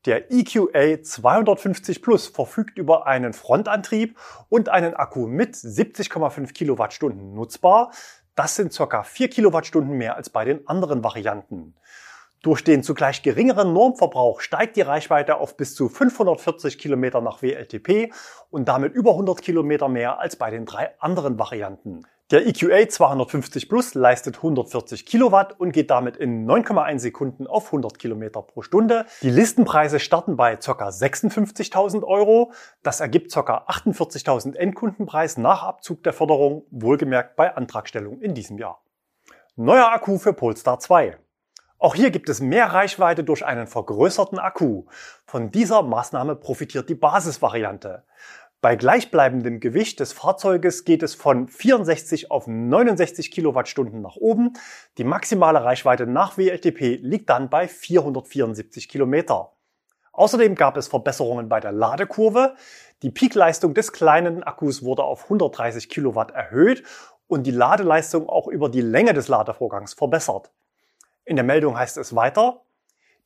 Der 0.06 0.32
EQA 0.32 1.02
250 1.02 2.04
Plus 2.04 2.28
verfügt 2.28 2.78
über 2.78 3.08
einen 3.08 3.34
Frontantrieb 3.34 4.20
und 4.50 4.70
einen 4.70 4.94
Akku 4.94 5.26
mit 5.26 5.56
70,5 5.56 6.54
Kilowattstunden 6.54 7.34
nutzbar. 7.34 7.92
Das 8.36 8.56
sind 8.56 8.76
ca. 8.76 9.02
4 9.02 9.30
Kilowattstunden 9.30 9.98
mehr 9.98 10.16
als 10.16 10.30
bei 10.30 10.46
den 10.46 10.68
anderen 10.68 11.04
Varianten. 11.04 11.74
Durch 12.44 12.64
den 12.64 12.84
zugleich 12.84 13.24
geringeren 13.24 13.74
Normverbrauch 13.74 14.42
steigt 14.42 14.76
die 14.76 14.82
Reichweite 14.82 15.38
auf 15.38 15.58
bis 15.58 15.74
zu 15.74 15.90
540 15.90 16.78
Kilometer 16.78 17.20
nach 17.22 17.42
WLTP 17.42 18.14
und 18.52 18.68
damit 18.68 18.94
über 18.94 19.12
100 19.12 19.42
Kilometer 19.42 19.90
mehr 19.90 20.20
als 20.20 20.36
bei 20.36 20.52
den 20.52 20.68
drei 20.68 20.94
anderen 21.00 21.40
Varianten. 21.40 22.06
Der 22.32 22.48
EQA 22.48 22.90
250 22.90 23.70
Plus 23.70 23.94
leistet 23.94 24.38
140 24.38 25.06
Kilowatt 25.06 25.60
und 25.60 25.74
geht 25.74 25.92
damit 25.92 26.18
in 26.18 26.50
9,1 26.50 26.98
Sekunden 26.98 27.46
auf 27.46 27.68
100 27.68 28.00
Kilometer 28.00 28.42
pro 28.42 28.64
Stunde. 28.64 29.06
Die 29.22 29.30
Listenpreise 29.30 30.00
starten 30.00 30.36
bei 30.36 30.56
ca. 30.56 30.88
56.000 30.88 32.04
Euro. 32.04 32.52
Das 32.82 33.00
ergibt 33.00 33.32
ca. 33.32 33.66
48.000 33.68 34.56
Endkundenpreis 34.56 35.38
nach 35.38 35.62
Abzug 35.62 36.02
der 36.02 36.14
Förderung, 36.14 36.66
wohlgemerkt 36.72 37.36
bei 37.36 37.56
Antragstellung 37.56 38.20
in 38.22 38.34
diesem 38.34 38.58
Jahr. 38.58 38.82
Neuer 39.56 39.92
Akku 39.92 40.18
für 40.18 40.34
Polestar 40.34 40.80
2. 40.80 41.20
Auch 41.78 41.94
hier 41.94 42.10
gibt 42.10 42.30
es 42.30 42.42
mehr 42.42 42.74
Reichweite 42.74 43.24
durch 43.24 43.46
einen 43.46 43.68
vergrößerten 43.68 44.40
Akku. 44.40 44.86
Von 45.28 45.52
dieser 45.52 45.84
Maßnahme 45.84 46.36
profitiert 46.36 46.90
die 46.90 46.96
Basisvariante. 46.96 48.04
Bei 48.66 48.76
gleichbleibendem 48.76 49.60
Gewicht 49.60 50.00
des 50.00 50.12
Fahrzeuges 50.12 50.86
geht 50.86 51.04
es 51.04 51.14
von 51.14 51.48
64 51.48 52.32
auf 52.32 52.48
69 52.48 53.30
Kilowattstunden 53.30 54.02
nach 54.02 54.16
oben. 54.16 54.54
Die 54.98 55.04
maximale 55.04 55.64
Reichweite 55.64 56.08
nach 56.08 56.36
WLTP 56.40 56.98
liegt 57.00 57.30
dann 57.30 57.52
bei 57.52 57.68
474 57.68 58.90
Kilometer. 58.90 59.52
Außerdem 60.14 60.56
gab 60.56 60.78
es 60.78 60.88
Verbesserungen 60.88 61.48
bei 61.48 61.60
der 61.60 61.74
Ladekurve. 61.74 62.56
Die 63.04 63.12
Peakleistung 63.12 63.76
des 63.76 63.92
kleinen 63.92 64.42
Akkus 64.42 64.82
wurde 64.82 65.04
auf 65.04 65.26
130 65.26 65.88
Kilowatt 65.88 66.32
erhöht 66.32 66.82
und 67.28 67.46
die 67.46 67.52
Ladeleistung 67.52 68.28
auch 68.28 68.48
über 68.48 68.70
die 68.70 68.82
Länge 68.82 69.14
des 69.14 69.28
Ladevorgangs 69.28 69.94
verbessert. 69.94 70.50
In 71.24 71.36
der 71.36 71.46
Meldung 71.46 71.78
heißt 71.78 71.98
es 71.98 72.16
weiter, 72.16 72.65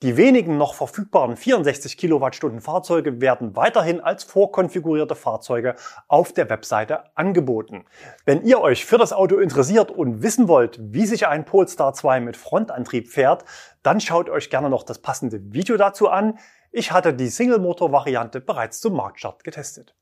die 0.01 0.15
wenigen 0.15 0.57
noch 0.57 0.75
verfügbaren 0.75 1.35
64 1.35 1.97
Kilowattstunden 1.97 2.61
Fahrzeuge 2.61 3.19
werden 3.19 3.57
weiterhin 3.57 3.99
als 3.99 4.23
vorkonfigurierte 4.23 5.13
Fahrzeuge 5.13 5.75
auf 6.07 6.31
der 6.31 6.49
Webseite 6.49 7.15
angeboten. 7.17 7.83
Wenn 8.23 8.45
ihr 8.45 8.61
euch 8.61 8.85
für 8.85 8.97
das 8.97 9.11
Auto 9.11 9.39
interessiert 9.39 9.91
und 9.91 10.23
wissen 10.23 10.47
wollt, 10.47 10.79
wie 10.81 11.05
sich 11.05 11.27
ein 11.27 11.43
Polestar 11.43 11.93
2 11.93 12.21
mit 12.21 12.37
Frontantrieb 12.37 13.09
fährt, 13.09 13.43
dann 13.83 13.99
schaut 13.99 14.29
euch 14.29 14.49
gerne 14.49 14.69
noch 14.69 14.83
das 14.83 14.99
passende 14.99 15.41
Video 15.51 15.75
dazu 15.75 16.07
an. 16.07 16.37
Ich 16.71 16.93
hatte 16.93 17.13
die 17.13 17.27
Single-Motor-Variante 17.27 18.39
bereits 18.39 18.79
zum 18.79 18.93
Marktstart 18.93 19.43
getestet. 19.43 19.95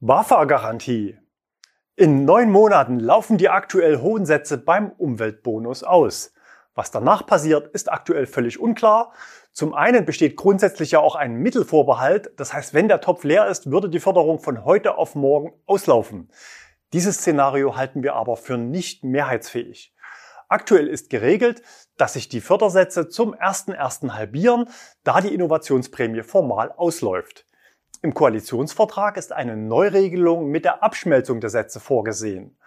BAFA-Garantie. 0.00 1.18
In 1.94 2.24
neun 2.24 2.50
Monaten 2.50 2.98
laufen 2.98 3.38
die 3.38 3.48
aktuell 3.48 4.00
hohen 4.00 4.26
Sätze 4.26 4.58
beim 4.58 4.90
Umweltbonus 4.90 5.84
aus. 5.84 6.32
Was 6.76 6.90
danach 6.90 7.26
passiert, 7.26 7.68
ist 7.68 7.90
aktuell 7.90 8.26
völlig 8.26 8.60
unklar. 8.60 9.12
Zum 9.52 9.72
einen 9.74 10.04
besteht 10.04 10.36
grundsätzlich 10.36 10.90
ja 10.90 11.00
auch 11.00 11.16
ein 11.16 11.36
Mittelvorbehalt. 11.36 12.30
Das 12.36 12.52
heißt, 12.52 12.74
wenn 12.74 12.86
der 12.86 13.00
Topf 13.00 13.24
leer 13.24 13.48
ist, 13.48 13.70
würde 13.70 13.88
die 13.88 13.98
Förderung 13.98 14.38
von 14.38 14.66
heute 14.66 14.98
auf 14.98 15.14
morgen 15.14 15.54
auslaufen. 15.64 16.30
Dieses 16.92 17.16
Szenario 17.16 17.76
halten 17.76 18.02
wir 18.02 18.14
aber 18.14 18.36
für 18.36 18.58
nicht 18.58 19.04
mehrheitsfähig. 19.04 19.94
Aktuell 20.48 20.86
ist 20.86 21.08
geregelt, 21.08 21.62
dass 21.96 22.12
sich 22.12 22.28
die 22.28 22.42
Fördersätze 22.42 23.08
zum 23.08 23.34
1.1. 23.34 24.12
halbieren, 24.12 24.68
da 25.02 25.22
die 25.22 25.34
Innovationsprämie 25.34 26.22
formal 26.22 26.72
ausläuft. 26.72 27.46
Im 28.02 28.12
Koalitionsvertrag 28.12 29.16
ist 29.16 29.32
eine 29.32 29.56
Neuregelung 29.56 30.48
mit 30.48 30.66
der 30.66 30.82
Abschmelzung 30.82 31.40
der 31.40 31.50
Sätze 31.50 31.80
vorgesehen. 31.80 32.58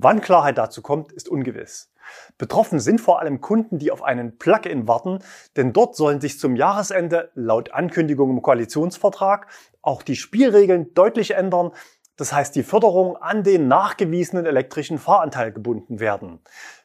Wann 0.00 0.20
Klarheit 0.20 0.58
dazu 0.58 0.80
kommt, 0.80 1.10
ist 1.10 1.28
ungewiss. 1.28 1.90
Betroffen 2.38 2.78
sind 2.78 3.00
vor 3.00 3.18
allem 3.18 3.40
Kunden, 3.40 3.80
die 3.80 3.90
auf 3.90 4.04
einen 4.04 4.38
Plugin 4.38 4.86
warten, 4.86 5.18
denn 5.56 5.72
dort 5.72 5.96
sollen 5.96 6.20
sich 6.20 6.38
zum 6.38 6.54
Jahresende 6.54 7.32
laut 7.34 7.72
Ankündigung 7.72 8.30
im 8.30 8.40
Koalitionsvertrag 8.40 9.48
auch 9.82 10.04
die 10.04 10.14
Spielregeln 10.14 10.94
deutlich 10.94 11.32
ändern. 11.32 11.72
Das 12.14 12.32
heißt, 12.32 12.54
die 12.54 12.62
Förderung 12.62 13.16
an 13.16 13.42
den 13.42 13.66
nachgewiesenen 13.66 14.46
elektrischen 14.46 14.98
Fahranteil 14.98 15.50
gebunden 15.50 15.98
werden. 15.98 16.38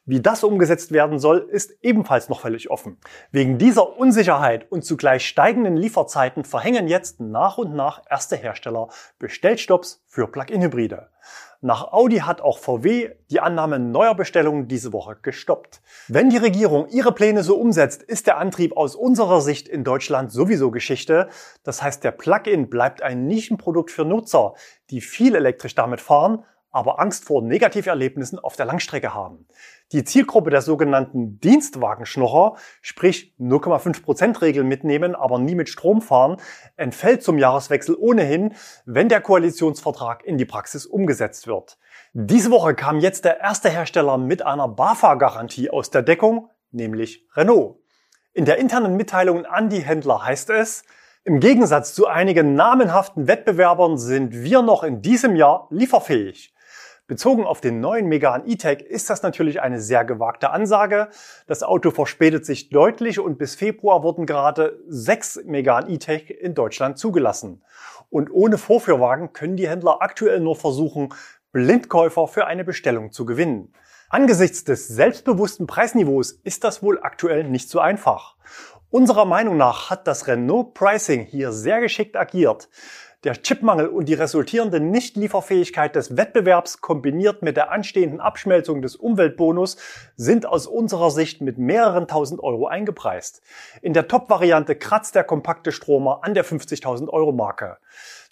Wie 0.06 0.22
das 0.22 0.44
umgesetzt 0.44 0.92
werden 0.92 1.18
soll, 1.18 1.48
ist 1.50 1.78
ebenfalls 1.82 2.28
noch 2.28 2.42
völlig 2.42 2.70
offen. 2.70 2.98
Wegen 3.32 3.58
dieser 3.58 3.98
Unsicherheit 3.98 4.70
und 4.70 4.84
zugleich 4.84 5.26
steigenden 5.26 5.78
Lieferzeiten 5.78 6.44
verhängen 6.44 6.90
jetzt 6.90 7.22
nach 7.22 7.58
und 7.58 7.74
nach 7.74 8.02
erste 8.10 8.36
Hersteller 8.36 8.90
Bestellstopps 9.18 10.04
für 10.06 10.28
Plug-in-Hybride. 10.28 11.08
Nach 11.62 11.94
Audi 11.94 12.18
hat 12.18 12.42
auch 12.42 12.58
VW 12.58 13.12
die 13.32 13.40
Annahme 13.40 13.80
neuer 13.80 14.14
Bestellungen 14.16 14.68
diese 14.68 14.92
Woche 14.92 15.18
gestoppt. 15.22 15.82
Wenn 16.10 16.30
die 16.30 16.36
Regierung 16.36 16.90
ihre 16.90 17.14
Pläne 17.14 17.42
so 17.42 17.56
umsetzt, 17.56 18.04
ist 18.04 18.28
der 18.28 18.38
Antrieb 18.38 18.76
aus 18.76 18.98
unserer 18.98 19.40
Sicht 19.40 19.70
in 19.70 19.86
Deutschland 19.86 20.34
sowieso 20.34 20.72
Geschichte. 20.72 21.30
Das 21.64 21.82
heißt, 21.82 22.04
der 22.04 22.12
Plug-in 22.12 22.70
bleibt 22.70 23.02
ein 23.02 23.28
Nischenprodukt 23.28 23.92
für 23.92 24.04
Nutzer, 24.04 24.56
die 24.90 25.00
viel 25.00 25.36
elektrisch 25.36 25.76
damit 25.76 26.02
fahren, 26.02 26.44
aber 26.74 27.00
Angst 27.00 27.24
vor 27.24 27.42
Negativerlebnissen 27.42 28.40
auf 28.40 28.58
der 28.58 28.66
Langstrecke 28.66 29.14
haben. 29.14 29.48
Die 29.94 30.04
Zielgruppe 30.04 30.50
der 30.50 30.62
sogenannten 30.62 31.40
Dienstwagenschnocher, 31.40 32.56
sprich 32.82 33.34
0,5% 33.40 34.42
Regel 34.42 34.64
mitnehmen, 34.64 35.16
aber 35.16 35.38
nie 35.38 35.56
mit 35.56 35.70
Strom 35.70 36.02
fahren, 36.02 36.38
entfällt 36.76 37.24
zum 37.24 37.38
Jahreswechsel 37.38 37.96
ohnehin, 37.96 38.56
wenn 38.86 39.08
der 39.08 39.22
Koalitionsvertrag 39.22 40.26
in 40.26 40.38
die 40.38 40.46
Praxis 40.46 40.86
umgesetzt 40.88 41.48
wird. 41.48 41.78
Diese 42.14 42.50
Woche 42.50 42.74
kam 42.74 43.00
jetzt 43.00 43.24
der 43.24 43.40
erste 43.40 43.70
Hersteller 43.70 44.18
mit 44.18 44.44
einer 44.44 44.68
BAFA-Garantie 44.68 45.70
aus 45.70 45.92
der 45.92 46.02
Deckung, 46.02 46.50
nämlich 46.72 47.28
Renault. 47.36 47.78
In 48.34 48.46
der 48.46 48.58
internen 48.58 48.98
Mitteilung 48.98 49.46
an 49.46 49.70
die 49.70 49.82
Händler 49.82 50.26
heißt 50.26 50.50
es, 50.50 50.84
im 51.24 51.40
Gegensatz 51.40 51.94
zu 51.94 52.08
einigen 52.08 52.56
namenhaften 52.56 53.28
Wettbewerbern 53.28 53.98
sind 53.98 54.34
wir 54.34 54.62
noch 54.62 54.84
in 54.84 55.02
diesem 55.02 55.36
Jahr 55.36 55.68
lieferfähig. 55.70 56.54
Bezogen 57.06 57.44
auf 57.44 57.60
den 57.60 57.82
neuen 57.82 58.08
Megane 58.08 58.46
E-Tech 58.48 58.80
ist 58.80 59.10
das 59.10 59.24
natürlich 59.24 59.62
eine 59.62 59.82
sehr 59.82 60.06
gewagte 60.06 60.52
Ansage. 60.52 61.10
Das 61.48 61.62
Auto 61.62 61.92
verspätet 61.92 62.46
sich 62.46 62.70
deutlich 62.70 63.20
und 63.20 63.38
bis 63.38 63.56
Februar 63.56 64.04
wurden 64.04 64.26
gerade 64.26 64.80
sechs 64.88 65.38
Megane 65.44 65.90
E-Tech 65.90 66.30
in 66.30 66.56
Deutschland 66.56 66.98
zugelassen. 66.98 67.62
Und 68.10 68.32
ohne 68.32 68.58
Vorführwagen 68.58 69.34
können 69.34 69.58
die 69.58 69.68
Händler 69.68 70.02
aktuell 70.02 70.40
nur 70.40 70.56
versuchen, 70.56 71.14
Blindkäufer 71.52 72.28
für 72.28 72.48
eine 72.48 72.64
Bestellung 72.64 73.12
zu 73.12 73.26
gewinnen. 73.26 73.74
Angesichts 74.08 74.64
des 74.64 74.88
selbstbewussten 74.88 75.68
Preisniveaus 75.68 76.32
ist 76.32 76.64
das 76.64 76.82
wohl 76.82 77.00
aktuell 77.02 77.44
nicht 77.44 77.70
so 77.70 77.80
einfach. 77.80 78.38
Unserer 78.92 79.26
Meinung 79.26 79.58
nach 79.58 79.90
hat 79.90 80.08
das 80.08 80.28
Renault 80.28 80.74
Pricing 80.74 81.26
hier 81.26 81.52
sehr 81.52 81.82
geschickt 81.82 82.16
agiert. 82.16 82.70
Der 83.24 83.42
Chipmangel 83.42 83.88
und 83.88 84.10
die 84.10 84.16
resultierende 84.16 84.82
Nichtlieferfähigkeit 84.82 85.96
des 85.96 86.18
Wettbewerbs 86.18 86.82
kombiniert 86.82 87.42
mit 87.42 87.56
der 87.56 87.72
anstehenden 87.72 88.20
Abschmelzung 88.20 88.82
des 88.82 88.98
Umweltbonus 88.98 89.78
sind 90.18 90.46
aus 90.46 90.68
unserer 90.68 91.10
Sicht 91.10 91.40
mit 91.40 91.58
mehreren 91.58 92.10
tausend 92.10 92.44
Euro 92.44 92.68
eingepreist. 92.68 93.42
In 93.82 93.94
der 93.94 94.10
Top-Variante 94.10 94.76
kratzt 94.76 95.16
der 95.16 95.24
kompakte 95.24 95.72
Stromer 95.72 96.20
an 96.24 96.34
der 96.34 96.44
50.000 96.44 97.08
Euro 97.08 97.32
Marke. 97.32 97.78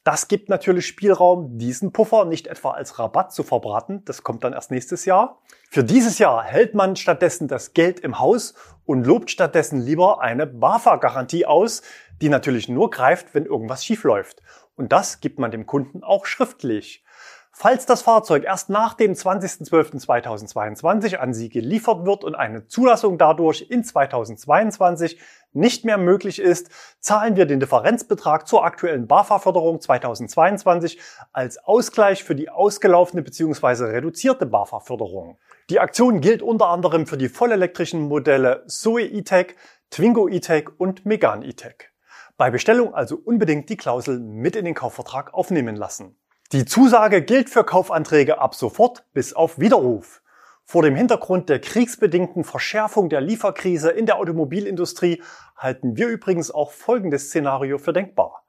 Das 0.04 0.28
gibt 0.28 0.50
natürlich 0.50 0.88
Spielraum, 0.88 1.58
diesen 1.58 1.94
Puffer 1.94 2.26
nicht 2.26 2.48
etwa 2.48 2.72
als 2.72 3.00
Rabatt 3.00 3.32
zu 3.32 3.44
verbraten. 3.44 4.04
Das 4.04 4.24
kommt 4.24 4.44
dann 4.44 4.52
erst 4.52 4.72
nächstes 4.72 5.06
Jahr. 5.06 5.38
Für 5.70 5.86
dieses 5.86 6.20
Jahr 6.20 6.44
hält 6.44 6.74
man 6.74 6.98
stattdessen 6.98 7.48
das 7.48 7.74
Geld 7.74 8.02
im 8.02 8.20
Haus 8.20 8.56
und 8.86 9.06
lobt 9.06 9.32
stattdessen 9.32 9.80
lieber 9.80 10.20
eine 10.20 10.48
BAFA-Garantie 10.48 11.46
aus, 11.46 11.82
die 12.22 12.30
natürlich 12.30 12.68
nur 12.68 12.90
greift, 12.90 13.34
wenn 13.34 13.46
irgendwas 13.46 13.86
schief 13.86 14.04
läuft. 14.04 14.42
Und 14.82 14.92
das 14.92 15.22
gibt 15.22 15.38
man 15.38 15.52
dem 15.52 15.68
Kunden 15.68 16.04
auch 16.04 16.26
schriftlich. 16.26 17.04
Falls 17.52 17.86
das 17.86 18.02
Fahrzeug 18.02 18.46
erst 18.46 18.72
nach 18.72 18.96
dem 18.96 19.14
20.12.2022 19.14 21.18
an 21.18 21.36
Sie 21.36 21.50
geliefert 21.50 22.04
wird 22.04 22.24
und 22.24 22.34
eine 22.34 22.66
Zulassung 22.66 23.20
dadurch 23.20 23.68
in 23.70 23.84
2022 23.84 25.20
nicht 25.54 25.86
mehr 25.86 26.00
möglich 26.00 26.40
ist, 26.40 26.72
zahlen 27.00 27.36
wir 27.36 27.46
den 27.46 27.60
Differenzbetrag 27.60 28.48
zur 28.48 28.66
aktuellen 28.66 29.06
BAFA-Förderung 29.06 29.82
2022 29.82 31.00
als 31.32 31.60
Ausgleich 31.60 32.24
für 32.24 32.34
die 32.34 32.50
ausgelaufene 32.50 33.22
bzw. 33.22 33.84
reduzierte 33.84 34.48
BAFA-Förderung. 34.48 35.38
Die 35.70 35.80
Aktion 35.80 36.22
gilt 36.22 36.42
unter 36.42 36.70
anderem 36.70 37.06
für 37.06 37.18
die 37.18 37.30
vollelektrischen 37.30 38.08
Modelle 38.08 38.64
Zoe 38.66 39.04
E-Tech, 39.04 39.54
Twingo 39.92 40.28
E-Tech 40.28 40.70
und 40.80 41.06
Megan 41.06 41.44
E-Tech. 41.44 41.91
Bei 42.42 42.50
Bestellung 42.50 42.96
also 42.96 43.22
unbedingt 43.24 43.70
die 43.70 43.78
Klausel 43.78 44.18
mit 44.18 44.56
in 44.56 44.66
den 44.66 44.74
Kaufvertrag 44.74 45.32
aufnehmen 45.32 45.76
lassen. 45.76 46.16
Die 46.54 46.66
Zusage 46.66 47.22
gilt 47.22 47.52
für 47.52 47.64
Kaufanträge 47.64 48.40
ab 48.40 48.56
sofort 48.56 49.06
bis 49.14 49.34
auf 49.34 49.60
Widerruf. 49.60 50.24
Vor 50.66 50.82
dem 50.82 50.96
Hintergrund 50.96 51.50
der 51.50 51.62
kriegsbedingten 51.62 52.44
Verschärfung 52.44 53.10
der 53.10 53.22
Lieferkrise 53.22 53.92
in 53.92 54.08
der 54.08 54.18
Automobilindustrie 54.18 55.22
halten 55.56 55.98
wir 55.98 56.08
übrigens 56.08 56.50
auch 56.50 56.72
folgendes 56.72 57.28
Szenario 57.28 57.78
für 57.78 57.94
denkbar. 57.94 58.44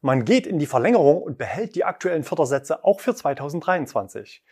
Man 0.00 0.24
geht 0.24 0.48
in 0.48 0.58
die 0.58 0.66
Verlängerung 0.66 1.22
und 1.22 1.38
behält 1.38 1.76
die 1.76 1.84
aktuellen 1.84 2.24
Fördersätze 2.24 2.82
auch 2.82 2.98
für 2.98 3.14
2023. 3.14 4.42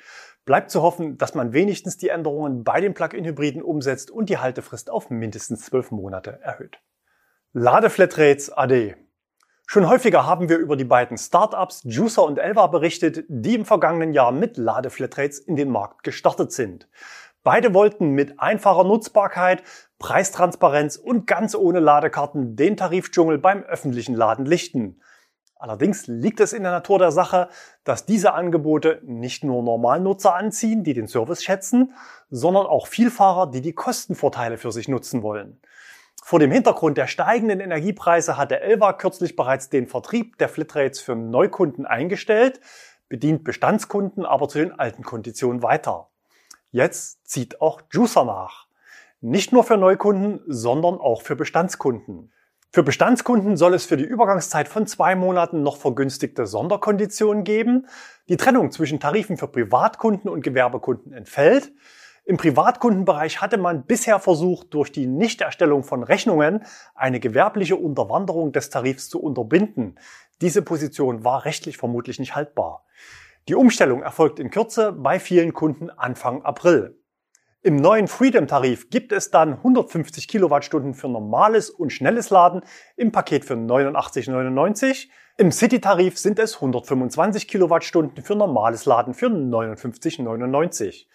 Bleibt 0.45 0.71
zu 0.71 0.83
hoffen, 0.83 1.19
dass 1.19 1.35
man 1.35 1.53
wenigstens 1.53 1.97
die 1.97 2.11
Änderungen 2.11 2.63
bei 2.63 2.81
den 2.81 2.95
Plug-in-Hybriden 2.95 3.61
umsetzt 3.61 4.13
und 4.13 4.29
die 4.29 4.39
Haltefrist 4.39 4.89
auf 4.89 5.11
mindestens 5.11 5.63
zwölf 5.63 5.91
Monate 5.91 6.39
erhöht. 6.43 6.79
Ladeflatrates 7.57 8.51
AD 8.51 8.97
Schon 9.69 9.89
häufiger 9.89 10.27
haben 10.27 10.49
wir 10.49 10.59
über 10.59 10.75
die 10.75 10.83
beiden 10.83 11.17
Startups 11.17 11.83
Juicer 11.85 12.25
und 12.25 12.41
Elva 12.41 12.67
berichtet, 12.67 13.27
die 13.29 13.55
im 13.55 13.65
vergangenen 13.65 14.13
Jahr 14.13 14.33
mit 14.33 14.57
Ladeflatrates 14.57 15.39
in 15.39 15.55
den 15.55 15.71
Markt 15.71 16.03
gestartet 16.03 16.51
sind. 16.51 16.89
Beide 17.45 17.73
wollten 17.73 18.11
mit 18.11 18.41
einfacher 18.41 18.83
Nutzbarkeit, 18.83 19.63
Preistransparenz 20.01 20.97
und 20.97 21.29
ganz 21.29 21.55
ohne 21.55 21.79
Ladekarten 21.79 22.57
den 22.57 22.77
Tarifdschungel 22.77 23.39
beim 23.39 23.63
öffentlichen 23.63 24.17
Laden 24.17 24.47
lichten. 24.47 25.01
Allerdings 25.55 26.09
liegt 26.09 26.41
es 26.41 26.55
in 26.55 26.65
der 26.65 26.73
Natur 26.73 26.99
der 26.99 27.13
Sache, 27.13 27.51
dass 27.85 28.05
diese 28.05 28.35
Angebote 28.35 29.01
nicht 29.05 29.45
nur 29.45 29.63
Normalnutzer 29.63 30.35
anziehen, 30.35 30.83
die 30.83 30.93
den 30.93 31.07
Service 31.07 31.45
schätzen, 31.45 31.95
sondern 32.31 32.67
auch 32.67 32.89
Vielfahrer, 32.89 33.49
die 33.49 33.61
die 33.61 33.75
Kostenvorteile 33.75 34.59
für 34.59 34.73
sich 34.73 34.89
nutzen 34.89 35.23
wollen. 35.23 35.61
Vor 36.27 36.39
dem 36.39 36.51
Hintergrund 36.51 36.97
der 36.97 37.07
steigenden 37.07 37.61
Energiepreise 37.61 38.39
hat 38.39 38.51
der 38.51 38.63
Elva 38.63 38.95
kürzlich 38.95 39.37
bereits 39.37 39.69
den 39.69 39.87
Vertrieb 39.87 40.39
der 40.39 40.49
Flatrates 40.49 40.99
für 40.99 41.15
Neukunden 41.15 41.85
eingestellt, 41.85 42.63
bedient 43.11 43.45
Bestandskunden 43.45 44.25
aber 44.25 44.49
zu 44.49 44.57
den 44.57 44.73
alten 44.73 45.03
Konditionen 45.03 45.63
weiter. 45.63 46.09
Jetzt 46.71 47.29
zieht 47.29 47.61
auch 47.61 47.83
Juicer 47.93 48.25
nach. 48.25 48.69
Nicht 49.21 49.53
nur 49.53 49.65
für 49.65 49.77
Neukunden, 49.77 50.41
sondern 50.47 50.95
auch 50.95 51.21
für 51.21 51.37
Bestandskunden. 51.37 52.33
Für 52.73 52.83
Bestandskunden 52.83 53.59
soll 53.59 53.75
es 53.75 53.85
für 53.85 53.99
die 53.99 54.05
Übergangszeit 54.05 54.67
von 54.67 54.87
zwei 54.87 55.17
Monaten 55.17 55.63
noch 55.63 55.77
vergünstigte 55.77 56.47
Sonderkonditionen 56.47 57.45
geben. 57.45 57.87
Die 58.31 58.39
Trennung 58.39 58.71
zwischen 58.71 58.99
Tarifen 58.99 59.37
für 59.37 59.49
Privatkunden 59.49 60.31
und 60.31 60.41
Gewerbekunden 60.41 61.13
entfällt. 61.13 61.71
Im 62.27 62.39
Privatkundenbereich 62.39 63.43
hatte 63.43 63.59
man 63.59 63.85
bisher 63.85 64.19
versucht, 64.19 64.73
durch 64.73 64.91
die 64.91 65.07
Nichterstellung 65.07 65.83
von 65.83 66.03
Rechnungen 66.03 66.65
eine 66.95 67.21
gewerbliche 67.21 67.77
Unterwanderung 67.77 68.51
des 68.51 68.71
Tarifs 68.71 69.11
zu 69.11 69.21
unterbinden. 69.21 69.99
Diese 70.41 70.63
Position 70.63 71.23
war 71.23 71.45
rechtlich 71.45 71.77
vermutlich 71.77 72.19
nicht 72.19 72.35
haltbar. 72.35 72.87
Die 73.49 73.55
Umstellung 73.55 74.03
erfolgt 74.03 74.41
in 74.41 74.51
Kürze 74.51 74.93
bei 74.93 75.21
vielen 75.21 75.53
Kunden 75.53 75.91
Anfang 75.91 76.43
April. 76.43 76.99
Im 77.61 77.77
neuen 77.77 78.09
Freedom-Tarif 78.09 78.89
gibt 78.89 79.13
es 79.13 79.31
dann 79.31 79.55
150 79.55 80.27
Kilowattstunden 80.27 80.95
für 80.95 81.09
normales 81.09 81.69
und 81.69 81.93
schnelles 81.93 82.31
Laden 82.31 82.63
im 82.97 83.13
Paket 83.13 83.45
für 83.45 83.55
89,99. 83.55 85.09
Im 85.37 85.51
City-Tarif 85.51 86.19
sind 86.19 86.39
es 86.39 86.55
125 86.55 87.49
Kilowattstunden 87.49 88.23
für 88.23 88.35
normales 88.35 88.87
Laden 88.87 89.15
für 89.15 89.27
59,99. 89.27 91.07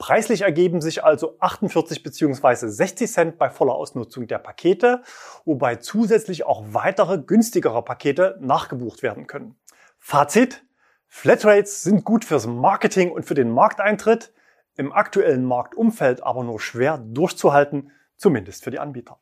Preislich 0.00 0.40
ergeben 0.40 0.80
sich 0.80 1.04
also 1.04 1.36
48 1.40 2.02
bzw. 2.02 2.68
60 2.68 3.12
Cent 3.12 3.38
bei 3.38 3.50
voller 3.50 3.74
Ausnutzung 3.74 4.26
der 4.26 4.38
Pakete, 4.38 5.02
wobei 5.44 5.76
zusätzlich 5.76 6.46
auch 6.46 6.64
weitere 6.68 7.18
günstigere 7.18 7.84
Pakete 7.84 8.38
nachgebucht 8.40 9.02
werden 9.02 9.26
können. 9.26 9.56
Fazit. 9.98 10.64
Flatrates 11.06 11.82
sind 11.82 12.06
gut 12.06 12.24
fürs 12.24 12.46
Marketing 12.46 13.10
und 13.10 13.26
für 13.26 13.34
den 13.34 13.50
Markteintritt, 13.50 14.32
im 14.76 14.90
aktuellen 14.90 15.44
Marktumfeld 15.44 16.22
aber 16.22 16.44
nur 16.44 16.60
schwer 16.60 16.96
durchzuhalten, 16.96 17.90
zumindest 18.16 18.64
für 18.64 18.70
die 18.70 18.78
Anbieter. 18.78 19.18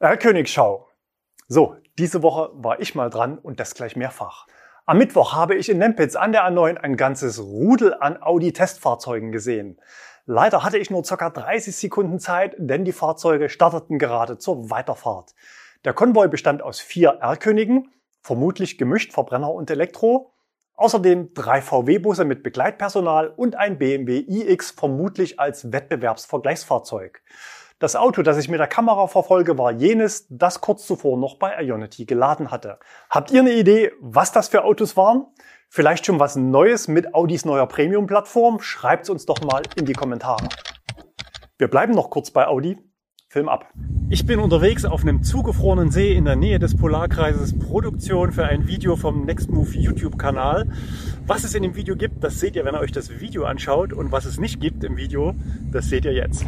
Herr 0.00 0.16
Königschau. 0.16 0.88
So, 1.48 1.76
diese 1.98 2.22
Woche 2.22 2.50
war 2.54 2.80
ich 2.80 2.94
mal 2.94 3.10
dran 3.10 3.36
und 3.36 3.60
das 3.60 3.74
gleich 3.74 3.94
mehrfach. 3.94 4.46
Am 4.84 4.98
Mittwoch 4.98 5.32
habe 5.32 5.54
ich 5.54 5.68
in 5.68 5.78
Nempitz 5.78 6.16
an 6.16 6.32
der 6.32 6.42
A9 6.42 6.76
ein 6.76 6.96
ganzes 6.96 7.40
Rudel 7.40 7.94
an 7.94 8.20
Audi-Testfahrzeugen 8.20 9.30
gesehen. 9.30 9.80
Leider 10.26 10.64
hatte 10.64 10.76
ich 10.76 10.90
nur 10.90 11.04
ca. 11.04 11.30
30 11.30 11.76
Sekunden 11.76 12.18
Zeit, 12.18 12.56
denn 12.58 12.84
die 12.84 12.90
Fahrzeuge 12.90 13.48
starteten 13.48 14.00
gerade 14.00 14.38
zur 14.38 14.70
Weiterfahrt. 14.70 15.36
Der 15.84 15.92
Konvoi 15.92 16.26
bestand 16.26 16.62
aus 16.62 16.80
vier 16.80 17.18
R-Königen, 17.20 17.92
vermutlich 18.22 18.76
gemischt 18.76 19.12
Verbrenner 19.12 19.52
und 19.52 19.70
Elektro, 19.70 20.32
außerdem 20.74 21.32
drei 21.32 21.62
VW-Busse 21.62 22.24
mit 22.24 22.42
Begleitpersonal 22.42 23.28
und 23.28 23.54
ein 23.54 23.78
BMW 23.78 24.18
iX 24.18 24.72
vermutlich 24.72 25.38
als 25.38 25.70
Wettbewerbsvergleichsfahrzeug. 25.70 27.22
Das 27.82 27.96
Auto, 27.96 28.22
das 28.22 28.38
ich 28.38 28.48
mit 28.48 28.60
der 28.60 28.68
Kamera 28.68 29.08
verfolge, 29.08 29.58
war 29.58 29.72
jenes, 29.72 30.28
das 30.30 30.60
kurz 30.60 30.86
zuvor 30.86 31.18
noch 31.18 31.34
bei 31.34 31.60
Ionity 31.60 32.04
geladen 32.04 32.52
hatte. 32.52 32.78
Habt 33.10 33.32
ihr 33.32 33.40
eine 33.40 33.54
Idee, 33.54 33.90
was 34.00 34.30
das 34.30 34.46
für 34.46 34.62
Autos 34.62 34.96
waren? 34.96 35.26
Vielleicht 35.68 36.06
schon 36.06 36.20
was 36.20 36.36
Neues 36.36 36.86
mit 36.86 37.12
Audis 37.12 37.44
neuer 37.44 37.66
Premium-Plattform? 37.66 38.60
Schreibt's 38.60 39.10
uns 39.10 39.26
doch 39.26 39.42
mal 39.42 39.62
in 39.74 39.84
die 39.84 39.94
Kommentare. 39.94 40.48
Wir 41.58 41.66
bleiben 41.66 41.92
noch 41.92 42.10
kurz 42.10 42.30
bei 42.30 42.46
Audi. 42.46 42.78
Film 43.28 43.48
ab. 43.48 43.72
Ich 44.10 44.26
bin 44.26 44.38
unterwegs 44.38 44.84
auf 44.84 45.02
einem 45.02 45.24
zugefrorenen 45.24 45.90
See 45.90 46.14
in 46.14 46.24
der 46.24 46.36
Nähe 46.36 46.60
des 46.60 46.76
Polarkreises 46.76 47.58
Produktion 47.58 48.30
für 48.30 48.44
ein 48.44 48.68
Video 48.68 48.94
vom 48.94 49.24
Nextmove 49.24 49.74
YouTube-Kanal. 49.74 50.70
Was 51.26 51.42
es 51.42 51.56
in 51.56 51.64
dem 51.64 51.74
Video 51.74 51.96
gibt, 51.96 52.22
das 52.22 52.38
seht 52.38 52.54
ihr, 52.54 52.64
wenn 52.64 52.76
ihr 52.76 52.80
euch 52.80 52.92
das 52.92 53.18
Video 53.18 53.44
anschaut. 53.44 53.92
Und 53.92 54.12
was 54.12 54.24
es 54.24 54.38
nicht 54.38 54.60
gibt 54.60 54.84
im 54.84 54.96
Video, 54.96 55.34
das 55.72 55.86
seht 55.86 56.04
ihr 56.04 56.12
jetzt. 56.12 56.46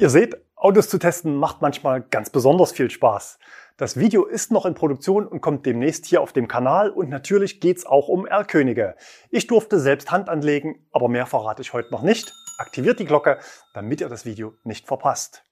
Ihr 0.00 0.10
seht, 0.10 0.36
Autos 0.54 0.88
zu 0.88 0.98
testen 0.98 1.34
macht 1.34 1.60
manchmal 1.60 2.00
ganz 2.02 2.30
besonders 2.30 2.70
viel 2.70 2.88
Spaß. 2.88 3.40
Das 3.76 3.98
Video 3.98 4.26
ist 4.26 4.52
noch 4.52 4.64
in 4.64 4.74
Produktion 4.74 5.26
und 5.26 5.40
kommt 5.40 5.66
demnächst 5.66 6.06
hier 6.06 6.20
auf 6.20 6.32
dem 6.32 6.46
Kanal 6.46 6.90
und 6.90 7.08
natürlich 7.08 7.60
geht's 7.60 7.84
auch 7.84 8.06
um 8.06 8.24
R-Könige. 8.24 8.94
Ich 9.30 9.48
durfte 9.48 9.80
selbst 9.80 10.12
Hand 10.12 10.28
anlegen, 10.28 10.86
aber 10.92 11.08
mehr 11.08 11.26
verrate 11.26 11.62
ich 11.62 11.72
heute 11.72 11.90
noch 11.90 12.02
nicht. 12.02 12.32
Aktiviert 12.58 13.00
die 13.00 13.06
Glocke, 13.06 13.38
damit 13.74 14.00
ihr 14.00 14.08
das 14.08 14.24
Video 14.24 14.54
nicht 14.62 14.86
verpasst. 14.86 15.42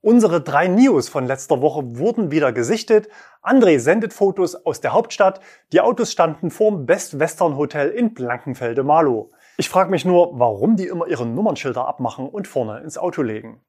Unsere 0.00 0.40
drei 0.40 0.68
Nios 0.68 1.08
von 1.08 1.26
letzter 1.26 1.60
Woche 1.60 1.98
wurden 1.98 2.30
wieder 2.30 2.52
gesichtet. 2.52 3.08
André 3.42 3.78
sendet 3.78 4.12
Fotos 4.14 4.54
aus 4.54 4.80
der 4.80 4.92
Hauptstadt. 4.92 5.40
Die 5.72 5.80
Autos 5.80 6.12
standen 6.12 6.50
vorm 6.50 6.86
Best 6.86 7.18
Western 7.18 7.56
Hotel 7.56 7.90
in 7.90 8.14
Blankenfelde-Malo. 8.14 9.32
Ich 9.56 9.68
frage 9.68 9.90
mich 9.90 10.04
nur, 10.04 10.38
warum 10.38 10.76
die 10.76 10.86
immer 10.86 11.08
ihre 11.08 11.26
Nummernschilder 11.26 11.88
abmachen 11.88 12.28
und 12.28 12.46
vorne 12.46 12.80
ins 12.80 12.98
Auto 12.98 13.22
legen. 13.22 13.62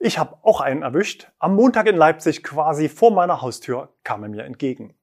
Ich 0.00 0.16
habe 0.16 0.36
auch 0.42 0.60
einen 0.60 0.82
erwischt. 0.82 1.32
Am 1.40 1.56
Montag 1.56 1.88
in 1.88 1.96
Leipzig, 1.96 2.44
quasi 2.44 2.88
vor 2.88 3.10
meiner 3.10 3.42
Haustür, 3.42 3.94
kam 4.04 4.22
er 4.22 4.28
mir 4.28 4.44
entgegen. 4.44 4.94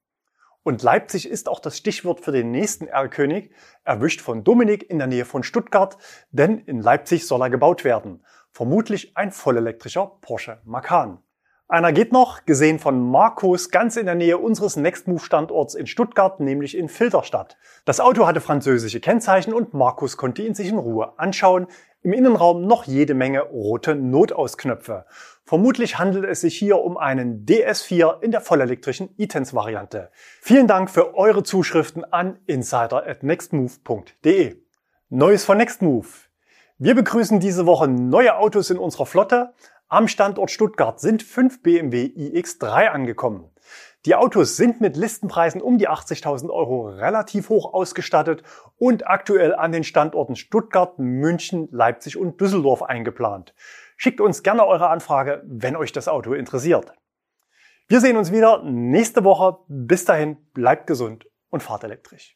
Und 0.64 0.84
Leipzig 0.84 1.30
ist 1.30 1.50
auch 1.50 1.60
das 1.60 1.78
Stichwort 1.78 2.22
für 2.22 2.32
den 2.32 2.52
nächsten 2.52 2.88
Erlkönig, 2.88 3.52
erwischt 3.84 4.22
von 4.22 4.46
Dominik 4.46 4.90
in 4.90 4.98
der 4.98 5.08
Nähe 5.08 5.26
von 5.26 5.44
Stuttgart, 5.44 5.98
denn 6.32 6.60
in 6.60 6.80
Leipzig 6.82 7.28
soll 7.28 7.42
er 7.42 7.50
gebaut 7.50 7.84
werden. 7.84 8.24
Vermutlich 8.52 9.18
ein 9.18 9.34
vollelektrischer 9.34 10.14
Porsche 10.22 10.62
Macan. 10.64 11.20
Einer 11.68 11.92
geht 11.92 12.14
noch, 12.14 12.46
gesehen 12.46 12.78
von 12.78 13.10
Markus, 13.10 13.72
ganz 13.72 13.98
in 13.98 14.06
der 14.06 14.14
Nähe 14.14 14.38
unseres 14.38 14.78
Nextmove-Standorts 14.78 15.76
in 15.76 15.88
Stuttgart, 15.88 16.40
nämlich 16.40 16.78
in 16.78 16.90
Filterstadt. 16.90 17.58
Das 17.86 18.00
Auto 18.00 18.28
hatte 18.28 18.40
französische 18.40 19.00
Kennzeichen 19.00 19.52
und 19.52 19.74
Markus 19.74 20.16
konnte 20.16 20.44
ihn 20.44 20.54
sich 20.54 20.70
in 20.70 20.78
Ruhe 20.78 21.18
anschauen. 21.18 21.66
Im 22.06 22.14
Innenraum 22.14 22.66
noch 22.68 22.84
jede 22.84 23.16
Menge 23.16 23.42
rote 23.42 23.96
Notausknöpfe. 23.96 25.06
Vermutlich 25.44 25.98
handelt 25.98 26.26
es 26.26 26.42
sich 26.42 26.56
hier 26.56 26.78
um 26.78 26.98
einen 26.98 27.48
DS4 27.48 28.22
in 28.22 28.30
der 28.30 28.42
vollelektrischen 28.42 29.10
E-Tense-Variante. 29.18 30.12
Vielen 30.40 30.68
Dank 30.68 30.92
für 30.92 31.16
eure 31.16 31.42
Zuschriften 31.42 32.04
an 32.04 32.38
insider@nextmove.de. 32.46 34.56
Neues 35.10 35.46
von 35.46 35.58
Nextmove. 35.58 36.30
Wir 36.78 36.94
begrüßen 36.94 37.40
diese 37.40 37.66
Woche 37.66 37.88
neue 37.88 38.38
Autos 38.38 38.70
in 38.70 38.78
unserer 38.78 39.08
Flotte. 39.08 39.54
Am 39.88 40.08
Standort 40.08 40.52
Stuttgart 40.52 41.00
sind 41.00 41.24
fünf 41.24 41.64
BMW 41.64 42.12
iX3 42.16 42.90
angekommen. 42.90 43.50
Die 44.06 44.14
Autos 44.14 44.56
sind 44.56 44.82
mit 44.82 44.96
Listenpreisen 44.96 45.64
um 45.64 45.80
die 45.80 45.90
80.000 45.90 46.52
Euro 46.52 46.90
relativ 46.90 47.50
hoch 47.50 47.74
ausgestattet 47.74 48.44
und 48.78 49.08
aktuell 49.08 49.56
an 49.56 49.72
den 49.72 49.84
Standorten 49.84 50.36
Stuttgart, 50.36 51.00
München, 51.00 51.68
Leipzig 51.72 52.16
und 52.16 52.40
Düsseldorf 52.40 52.84
eingeplant. 52.84 53.56
Schickt 53.98 54.22
uns 54.22 54.44
gerne 54.44 54.64
eure 54.68 54.90
Anfrage, 54.90 55.42
wenn 55.48 55.76
euch 55.76 55.92
das 55.92 56.08
Auto 56.08 56.34
interessiert. 56.34 56.94
Wir 57.88 58.00
sehen 58.00 58.18
uns 58.18 58.32
wieder 58.32 58.62
nächste 58.64 59.24
Woche. 59.24 59.58
Bis 59.68 60.06
dahin, 60.06 60.38
bleibt 60.54 60.86
gesund 60.86 61.28
und 61.50 61.64
fahrt 61.64 61.84
elektrisch. 61.84 62.36